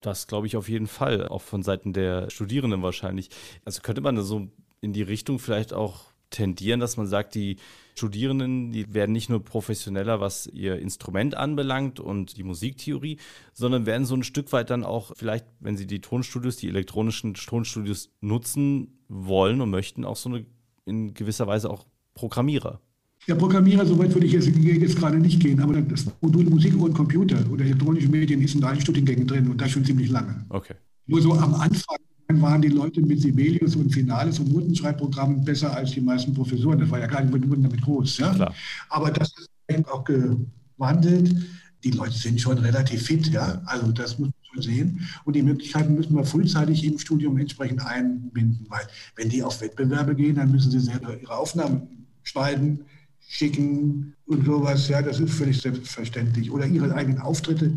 Das 0.00 0.26
glaube 0.26 0.46
ich 0.46 0.56
auf 0.56 0.68
jeden 0.68 0.86
Fall, 0.86 1.28
auch 1.28 1.42
von 1.42 1.62
Seiten 1.62 1.92
der 1.92 2.30
Studierenden 2.30 2.82
wahrscheinlich. 2.82 3.30
Also 3.64 3.80
könnte 3.82 4.00
man 4.00 4.16
da 4.16 4.22
so 4.22 4.48
in 4.80 4.92
die 4.92 5.02
Richtung 5.02 5.38
vielleicht 5.38 5.72
auch 5.72 6.13
tendieren, 6.30 6.80
dass 6.80 6.96
man 6.96 7.06
sagt, 7.06 7.34
die 7.34 7.56
Studierenden, 7.96 8.72
die 8.72 8.92
werden 8.92 9.12
nicht 9.12 9.28
nur 9.28 9.44
professioneller, 9.44 10.20
was 10.20 10.46
ihr 10.46 10.78
Instrument 10.78 11.36
anbelangt 11.36 12.00
und 12.00 12.36
die 12.36 12.42
Musiktheorie, 12.42 13.18
sondern 13.52 13.86
werden 13.86 14.04
so 14.04 14.16
ein 14.16 14.24
Stück 14.24 14.52
weit 14.52 14.70
dann 14.70 14.82
auch 14.82 15.12
vielleicht, 15.16 15.46
wenn 15.60 15.76
sie 15.76 15.86
die 15.86 16.00
Tonstudios, 16.00 16.56
die 16.56 16.68
elektronischen 16.68 17.34
Tonstudios 17.34 18.10
nutzen 18.20 18.98
wollen 19.08 19.60
und 19.60 19.70
möchten, 19.70 20.04
auch 20.04 20.16
so 20.16 20.28
eine 20.28 20.46
in 20.86 21.14
gewisser 21.14 21.46
Weise 21.46 21.70
auch 21.70 21.86
Programmierer. 22.14 22.80
Ja, 23.26 23.34
Programmierer, 23.34 23.86
soweit 23.86 24.12
würde 24.12 24.26
ich 24.26 24.32
jetzt, 24.32 24.48
jetzt, 24.48 24.96
gerade 24.98 25.18
nicht 25.18 25.40
gehen, 25.40 25.60
aber 25.60 25.80
das 25.80 26.06
Modul 26.20 26.44
Musik 26.44 26.76
und 26.76 26.92
Computer 26.92 27.38
oder 27.50 27.64
elektronische 27.64 28.08
Medien 28.08 28.42
ist 28.42 28.54
in 28.54 28.64
allen 28.64 28.80
Studiengängen 28.80 29.26
drin 29.26 29.50
und 29.50 29.58
das 29.58 29.70
schon 29.70 29.84
ziemlich 29.84 30.10
lange. 30.10 30.44
Okay. 30.50 30.74
Nur 31.06 31.22
so 31.22 31.32
am 31.32 31.54
Anfang 31.54 31.96
waren 32.40 32.62
die 32.62 32.68
Leute 32.68 33.00
mit 33.00 33.20
Sibelius 33.20 33.76
und 33.76 33.90
Finales 33.90 34.38
und 34.38 34.52
Notenschreibprogrammen 34.52 35.44
besser 35.44 35.74
als 35.74 35.92
die 35.92 36.00
meisten 36.00 36.34
Professoren. 36.34 36.78
Das 36.78 36.90
war 36.90 37.00
ja 37.00 37.06
klar, 37.06 37.22
die 37.22 37.32
wurden 37.32 37.62
damit 37.62 37.82
groß. 37.82 38.18
Ja? 38.18 38.34
Klar. 38.34 38.54
Aber 38.88 39.10
das 39.10 39.32
ist 39.68 39.88
auch 39.88 40.04
gewandelt. 40.04 41.34
Die 41.82 41.90
Leute 41.90 42.16
sind 42.16 42.40
schon 42.40 42.58
relativ 42.58 43.02
fit. 43.02 43.28
Ja? 43.28 43.62
Also 43.66 43.92
das 43.92 44.18
muss 44.18 44.28
man 44.28 44.54
schon 44.54 44.62
sehen. 44.62 45.00
Und 45.24 45.36
die 45.36 45.42
Möglichkeiten 45.42 45.94
müssen 45.94 46.14
wir 46.16 46.24
frühzeitig 46.24 46.84
im 46.84 46.98
Studium 46.98 47.36
entsprechend 47.38 47.84
einbinden. 47.84 48.66
Weil 48.68 48.86
wenn 49.16 49.28
die 49.28 49.42
auf 49.42 49.60
Wettbewerbe 49.60 50.14
gehen, 50.14 50.36
dann 50.36 50.50
müssen 50.50 50.70
sie 50.70 50.80
selber 50.80 51.18
ihre 51.20 51.36
Aufnahmen 51.36 52.06
schneiden, 52.22 52.80
schicken 53.20 54.14
und 54.26 54.44
sowas. 54.44 54.88
Ja, 54.88 55.02
das 55.02 55.20
ist 55.20 55.34
völlig 55.34 55.60
selbstverständlich. 55.60 56.50
Oder 56.50 56.66
ihre 56.66 56.94
eigenen 56.94 57.20
Auftritte 57.20 57.72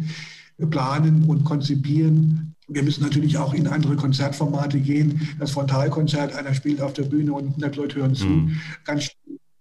planen 0.70 1.26
und 1.26 1.43
konzipieren. 1.43 2.56
Wir 2.68 2.84
müssen 2.84 3.04
natürlich 3.04 3.38
auch 3.38 3.54
in 3.54 3.68
andere 3.68 3.96
Konzertformate 3.96 4.80
gehen. 4.80 5.30
Das 5.40 5.52
Frontalkonzert, 5.52 6.36
einer 6.36 6.54
spielt 6.54 6.82
auf 6.82 6.94
der 6.94 7.04
Bühne 7.04 7.34
und 7.34 7.48
100 7.48 7.76
Leute 7.78 8.00
hören 8.00 8.16
zu. 8.16 8.26
Mhm. 8.26 8.60
Ganz, 8.84 9.10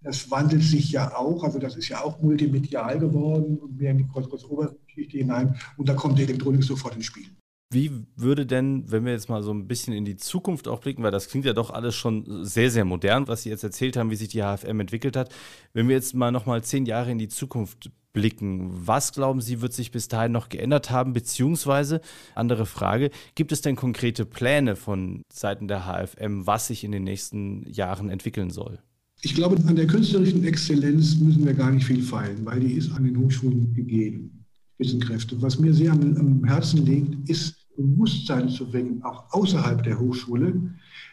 das 0.03 0.31
wandelt 0.31 0.63
sich 0.63 0.91
ja 0.91 1.17
auch. 1.17 1.45
Also 1.45 1.59
das 1.59 1.77
ist 1.77 1.89
ja 1.89 2.03
auch 2.03 2.21
multimedial 2.21 2.99
geworden 2.99 3.59
und 3.59 3.79
mehr 3.79 3.93
in 3.93 3.99
die 3.99 4.09
Groß-Obergeschichte 4.09 5.19
hinein. 5.19 5.57
Und 5.77 5.89
da 5.89 5.95
kommt 5.95 6.19
die 6.19 6.25
Elektronik 6.25 6.65
sofort 6.65 6.97
ins 6.97 7.07
Spiel. 7.07 7.27
Wie 7.73 7.91
würde 8.15 8.47
denn, 8.47 8.91
wenn 8.91 9.05
wir 9.05 9.13
jetzt 9.13 9.29
mal 9.29 9.43
so 9.43 9.53
ein 9.53 9.67
bisschen 9.67 9.93
in 9.93 10.05
die 10.05 10.17
Zukunft 10.17 10.69
auch 10.69 10.81
blicken, 10.81 11.03
weil 11.03 11.11
das 11.11 11.29
klingt 11.29 11.47
ja 11.47 11.53
doch 11.53 11.71
alles 11.71 11.97
schon 11.97 12.45
sehr, 12.45 12.71
sehr 12.71 12.85
modern, 12.85 13.27
was 13.27 13.43
Sie 13.43 13.51
jetzt 13.51 13.65
erzählt 13.65 13.97
haben, 13.97 14.11
wie 14.11 14.17
sich 14.17 14.29
die 14.29 14.43
HFM 14.43 14.81
entwickelt 14.81 15.17
hat. 15.17 15.35
Wenn 15.73 15.89
wir 15.89 15.97
jetzt 15.97 16.15
mal 16.15 16.31
nochmal 16.31 16.63
zehn 16.63 16.87
Jahre 16.87 17.11
in 17.11 17.19
die 17.19 17.29
Zukunft 17.29 17.91
blicken, 18.17 18.71
was 18.73 19.13
glauben 19.13 19.43
Sie, 19.43 19.61
wird 19.61 19.75
sich 19.75 19.91
bis 19.91 20.09
dahin 20.09 20.33
noch 20.33 20.49
geändert 20.49 20.91
haben? 20.91 21.13
Beziehungsweise, 21.13 22.01
andere 22.35 22.65
Frage, 22.65 23.11
gibt 23.35 23.53
es 23.53 23.61
denn 23.61 23.77
konkrete 23.77 24.25
Pläne 24.25 24.75
von 24.75 25.21
Seiten 25.31 25.69
der 25.69 25.85
HFM, 25.85 26.47
was 26.47 26.69
sich 26.69 26.83
in 26.83 26.93
den 26.93 27.05
nächsten 27.05 27.71
Jahren 27.71 28.09
entwickeln 28.09 28.49
soll? 28.49 28.79
Ich 29.21 29.35
glaube, 29.35 29.57
an 29.69 29.77
der 29.77 29.87
künstlerischen 29.87 30.45
Exzellenz 30.45 31.17
müssen 31.17 31.45
wir 31.45 31.53
gar 31.53 31.71
nicht 31.71 31.85
viel 31.85 32.03
feilen, 32.03 32.47
weil 32.47 32.61
die 32.61 32.73
ist 32.73 32.91
an 32.93 33.05
den 33.05 33.19
Hochschulen 33.19 33.75
gegeben. 33.75 34.47
Wissenkräfte. 34.79 35.41
Was 35.43 35.59
mir 35.59 35.75
sehr 35.75 35.93
am, 35.93 36.17
am 36.17 36.45
Herzen 36.45 36.87
liegt, 36.87 37.29
ist 37.29 37.55
Bewusstsein 37.77 38.49
zu 38.49 38.73
wecken, 38.73 39.03
auch 39.05 39.31
außerhalb 39.31 39.83
der 39.83 39.99
Hochschule, 39.99 40.71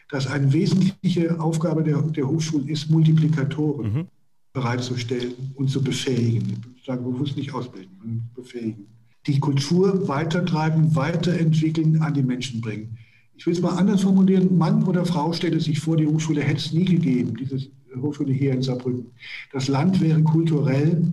dass 0.08 0.26
eine 0.26 0.50
wesentliche 0.54 1.38
Aufgabe 1.38 1.82
der, 1.82 2.00
der 2.00 2.26
Hochschulen 2.26 2.66
ist, 2.68 2.90
Multiplikatoren 2.90 3.92
mhm. 3.92 4.06
Bereitzustellen 4.54 5.34
und 5.54 5.68
zu 5.68 5.82
befähigen. 5.82 6.62
Ich 6.76 6.84
sage 6.86 7.02
bewusst 7.02 7.36
nicht 7.36 7.52
ausbilden, 7.52 7.90
sondern 8.00 8.30
befähigen. 8.34 8.86
Die 9.26 9.38
Kultur 9.38 10.08
weitertreiben, 10.08 10.96
weiterentwickeln, 10.96 12.00
an 12.00 12.14
die 12.14 12.22
Menschen 12.22 12.62
bringen. 12.62 12.96
Ich 13.36 13.44
will 13.44 13.52
es 13.52 13.60
mal 13.60 13.76
anders 13.76 14.02
formulieren. 14.02 14.56
Mann 14.56 14.84
oder 14.84 15.04
Frau 15.04 15.32
stellt 15.32 15.54
es 15.54 15.64
sich 15.64 15.80
vor, 15.80 15.98
die 15.98 16.06
Hochschule 16.06 16.40
hätte 16.40 16.56
es 16.56 16.72
nie 16.72 16.86
gegeben, 16.86 17.36
diese 17.36 17.58
Hochschule 18.00 18.32
hier 18.32 18.52
in 18.52 18.62
Saarbrücken. 18.62 19.06
Das 19.52 19.68
Land 19.68 20.00
wäre 20.00 20.22
kulturell 20.22 21.12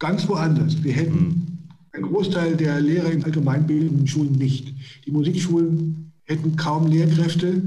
ganz 0.00 0.28
woanders. 0.28 0.82
Wir 0.82 0.94
hätten 0.94 1.14
mhm 1.14 1.58
ein 1.98 2.02
Großteil 2.02 2.56
der 2.56 2.80
Lehrer 2.80 3.10
in 3.10 3.24
allgemeinbildenden 3.24 4.06
Schulen 4.06 4.32
nicht. 4.32 4.74
Die 5.06 5.10
Musikschulen 5.10 6.12
hätten 6.24 6.56
kaum 6.56 6.86
Lehrkräfte. 6.86 7.62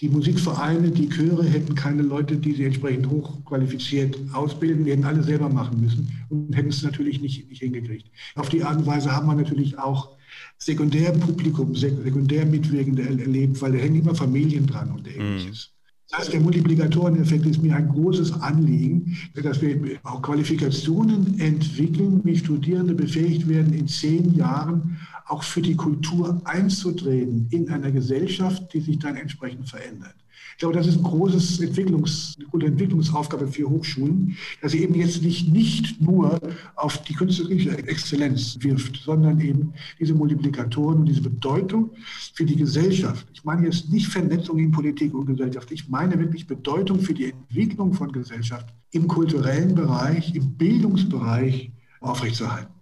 Die 0.00 0.10
Musikvereine, 0.10 0.90
die 0.90 1.08
Chöre 1.08 1.44
hätten 1.44 1.74
keine 1.74 2.02
Leute, 2.02 2.36
die 2.36 2.52
sie 2.52 2.64
entsprechend 2.64 3.08
hochqualifiziert 3.08 4.16
ausbilden. 4.32 4.84
Die 4.84 4.90
hätten 4.90 5.04
alle 5.04 5.22
selber 5.22 5.48
machen 5.48 5.80
müssen 5.80 6.08
und 6.28 6.54
hätten 6.54 6.68
es 6.68 6.82
natürlich 6.82 7.22
nicht, 7.22 7.48
nicht 7.48 7.60
hingekriegt. 7.60 8.10
Auf 8.34 8.50
die 8.50 8.62
Art 8.62 8.76
und 8.76 8.86
Weise 8.86 9.10
haben 9.10 9.26
wir 9.26 9.34
natürlich 9.34 9.78
auch 9.78 10.16
Sekundärpublikum, 10.58 11.74
Sekundärmitwirkende 11.74 13.08
erlebt, 13.08 13.60
weil 13.62 13.72
da 13.72 13.78
hängen 13.78 14.00
immer 14.02 14.14
Familien 14.14 14.66
dran 14.66 14.90
und 14.90 15.08
ähnliches. 15.08 15.70
Mhm. 15.70 15.76
Das 16.08 16.20
heißt, 16.20 16.32
der 16.34 16.40
Multiplikatoreneffekt 16.40 17.46
ist 17.46 17.62
mir 17.62 17.74
ein 17.74 17.88
großes 17.88 18.32
Anliegen, 18.40 19.16
dass 19.34 19.60
wir 19.60 19.98
auch 20.04 20.22
Qualifikationen 20.22 21.40
entwickeln, 21.40 22.20
wie 22.22 22.36
Studierende 22.36 22.94
befähigt 22.94 23.48
werden, 23.48 23.72
in 23.72 23.88
zehn 23.88 24.34
Jahren 24.36 24.98
auch 25.26 25.42
für 25.42 25.62
die 25.62 25.76
Kultur 25.76 26.40
einzutreten 26.44 27.48
in 27.50 27.68
einer 27.68 27.90
Gesellschaft, 27.90 28.72
die 28.72 28.80
sich 28.80 28.98
dann 28.98 29.16
entsprechend 29.16 29.68
verändert. 29.68 30.14
Ich 30.52 30.60
glaube, 30.60 30.74
das 30.74 30.86
ist 30.86 30.96
ein 30.96 31.02
großes 31.02 31.60
Entwicklungs, 31.60 32.34
eine 32.50 32.64
Entwicklungsaufgabe 32.64 33.46
für 33.46 33.68
Hochschulen, 33.68 34.38
dass 34.62 34.72
sie 34.72 34.82
eben 34.82 34.94
jetzt 34.94 35.22
nicht, 35.22 35.52
nicht 35.52 36.00
nur 36.00 36.40
auf 36.76 37.02
die 37.02 37.12
künstlerische 37.12 37.76
Exzellenz 37.76 38.56
wirft, 38.60 38.96
sondern 38.96 39.38
eben 39.40 39.74
diese 40.00 40.14
Multiplikatoren 40.14 41.00
und 41.00 41.06
diese 41.06 41.20
Bedeutung 41.20 41.90
für 42.32 42.46
die 42.46 42.56
Gesellschaft. 42.56 43.26
Ich 43.34 43.44
meine 43.44 43.66
jetzt 43.66 43.90
nicht 43.90 44.06
Vernetzung 44.06 44.58
in 44.58 44.70
Politik 44.70 45.12
und 45.12 45.26
Gesellschaft. 45.26 45.70
Ich 45.72 45.90
meine 45.90 46.18
wirklich 46.18 46.46
Bedeutung 46.46 47.00
für 47.00 47.12
die 47.12 47.32
Entwicklung 47.32 47.92
von 47.92 48.10
Gesellschaft 48.10 48.72
im 48.92 49.06
kulturellen 49.08 49.74
Bereich, 49.74 50.34
im 50.34 50.54
Bildungsbereich 50.54 51.70
aufrechtzuerhalten. 52.00 52.72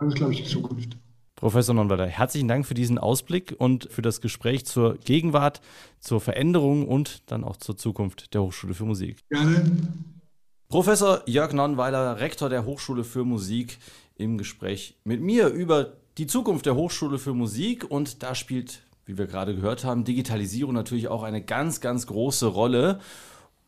Das 0.00 0.08
ist, 0.08 0.16
glaube 0.16 0.32
ich, 0.32 0.42
die 0.42 0.48
Zukunft. 0.48 0.96
Professor 1.42 1.74
Nonweiler, 1.74 2.06
herzlichen 2.06 2.46
Dank 2.46 2.64
für 2.66 2.74
diesen 2.74 2.98
Ausblick 2.98 3.56
und 3.58 3.88
für 3.90 4.00
das 4.00 4.20
Gespräch 4.20 4.64
zur 4.64 4.96
Gegenwart, 4.98 5.60
zur 5.98 6.20
Veränderung 6.20 6.86
und 6.86 7.28
dann 7.32 7.42
auch 7.42 7.56
zur 7.56 7.76
Zukunft 7.76 8.32
der 8.32 8.42
Hochschule 8.42 8.74
für 8.74 8.84
Musik. 8.84 9.18
Gerne. 9.28 9.68
Professor 10.68 11.22
Jörg 11.26 11.52
Nonnweiler, 11.52 12.20
Rektor 12.20 12.48
der 12.48 12.64
Hochschule 12.64 13.02
für 13.02 13.24
Musik, 13.24 13.78
im 14.14 14.38
Gespräch 14.38 15.00
mit 15.02 15.20
mir 15.20 15.48
über 15.48 15.94
die 16.16 16.28
Zukunft 16.28 16.64
der 16.66 16.76
Hochschule 16.76 17.18
für 17.18 17.34
Musik 17.34 17.90
und 17.90 18.22
da 18.22 18.36
spielt, 18.36 18.84
wie 19.04 19.18
wir 19.18 19.26
gerade 19.26 19.56
gehört 19.56 19.82
haben, 19.82 20.04
Digitalisierung 20.04 20.74
natürlich 20.74 21.08
auch 21.08 21.24
eine 21.24 21.42
ganz, 21.42 21.80
ganz 21.80 22.06
große 22.06 22.46
Rolle. 22.46 23.00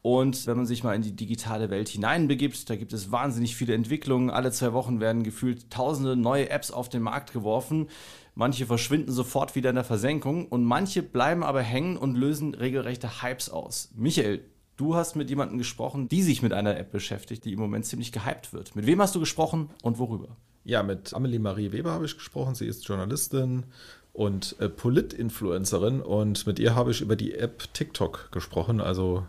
Und 0.05 0.47
wenn 0.47 0.59
man 0.59 0.67
sich 0.67 0.85
mal 0.85 0.95
in 0.95 1.01
die 1.01 1.17
digitale 1.17 1.71
Welt 1.71 1.88
hineinbegibt, 1.88 2.69
da 2.69 2.77
gibt 2.77 2.93
es 2.93 3.11
wahnsinnig 3.11 3.57
viele 3.57 3.73
Entwicklungen. 3.73 4.29
Alle 4.29 4.53
zwei 4.53 4.75
Wochen 4.75 5.01
werden 5.01 5.23
gefühlt 5.23 5.71
tausende 5.71 6.14
neue 6.14 6.51
Apps 6.51 6.71
auf 6.71 6.90
den 6.90 7.01
Markt 7.01 7.33
geworfen. 7.33 7.88
Manche 8.35 8.67
verschwinden 8.67 9.12
sofort 9.12 9.55
wieder 9.55 9.71
in 9.71 9.77
der 9.77 9.85
Versenkung 9.85 10.47
und 10.47 10.62
manche 10.62 11.03
bleiben 11.03 11.43
aber 11.43 11.62
hängen 11.62 11.97
und 11.97 12.17
lösen 12.17 12.53
regelrechte 12.53 13.23
Hypes 13.23 13.49
aus. 13.49 13.93
Michael, 13.97 14.45
du 14.77 14.95
hast 14.95 15.17
mit 15.17 15.31
jemandem 15.31 15.57
gesprochen, 15.57 16.07
die 16.07 16.23
sich 16.23 16.43
mit 16.43 16.53
einer 16.53 16.77
App 16.77 16.93
beschäftigt, 16.93 17.47
die 17.47 17.55
im 17.55 17.61
Moment 17.61 17.87
ziemlich 17.87 18.12
gehypt 18.12 18.53
wird. 18.53 18.77
Mit 18.77 18.85
wem 18.85 19.01
hast 19.01 19.14
du 19.14 19.21
gesprochen 19.21 19.71
und 19.83 19.99
worüber? 19.99 20.37
Ja, 20.64 20.83
mit 20.83 21.14
Amelie 21.14 21.38
Marie 21.38 21.73
Weber 21.73 21.93
habe 21.93 22.05
ich 22.05 22.14
gesprochen. 22.14 22.55
Sie 22.55 22.67
ist 22.67 22.87
Journalistin 22.87 23.64
und 24.12 24.55
äh, 24.59 24.69
Polit-Influencerin 24.69 26.03
und 26.03 26.47
mit 26.47 26.59
ihr 26.59 26.75
habe 26.75 26.90
ich 26.90 27.01
über 27.01 27.17
die 27.17 27.33
App 27.33 27.73
TikTok 27.73 28.29
gesprochen. 28.33 28.83
Also 28.83 29.25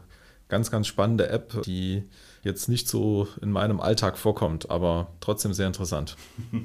ganz, 0.48 0.72
ganz 0.72 0.88
spannende 0.88 1.30
App, 1.30 1.62
die 1.64 2.04
jetzt 2.44 2.70
nicht 2.70 2.88
so 2.88 3.28
in 3.42 3.52
meinem 3.52 3.80
Alltag 3.80 4.18
vorkommt, 4.18 4.70
aber 4.70 5.08
trotzdem 5.20 5.54
sehr 5.54 5.68
interessant. 5.68 6.16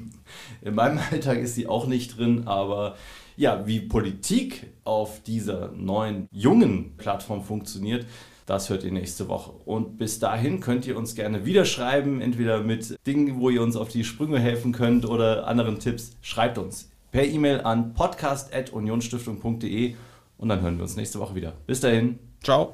In 0.61 0.75
meinem 0.75 0.99
Alltag 1.11 1.39
ist 1.39 1.55
sie 1.55 1.67
auch 1.67 1.87
nicht 1.87 2.17
drin, 2.17 2.47
aber 2.47 2.95
ja, 3.35 3.65
wie 3.65 3.79
Politik 3.79 4.67
auf 4.83 5.23
dieser 5.23 5.71
neuen, 5.71 6.27
jungen 6.31 6.95
Plattform 6.97 7.43
funktioniert, 7.43 8.05
das 8.45 8.69
hört 8.69 8.83
ihr 8.83 8.91
nächste 8.91 9.27
Woche. 9.27 9.51
Und 9.65 9.97
bis 9.97 10.19
dahin 10.19 10.59
könnt 10.59 10.85
ihr 10.85 10.97
uns 10.97 11.15
gerne 11.15 11.45
wieder 11.45 11.65
schreiben, 11.65 12.21
entweder 12.21 12.61
mit 12.61 12.95
Dingen, 13.07 13.39
wo 13.39 13.49
ihr 13.49 13.63
uns 13.63 13.75
auf 13.75 13.89
die 13.89 14.03
Sprünge 14.03 14.39
helfen 14.39 14.73
könnt 14.73 15.07
oder 15.07 15.47
anderen 15.47 15.79
Tipps. 15.79 16.17
Schreibt 16.21 16.57
uns 16.57 16.91
per 17.11 17.25
E-Mail 17.25 17.61
an 17.61 17.93
podcast.unionstiftung.de 17.93 19.95
und 20.37 20.49
dann 20.49 20.61
hören 20.61 20.77
wir 20.77 20.83
uns 20.83 20.95
nächste 20.95 21.19
Woche 21.19 21.35
wieder. 21.35 21.53
Bis 21.65 21.79
dahin. 21.79 22.19
Ciao. 22.43 22.73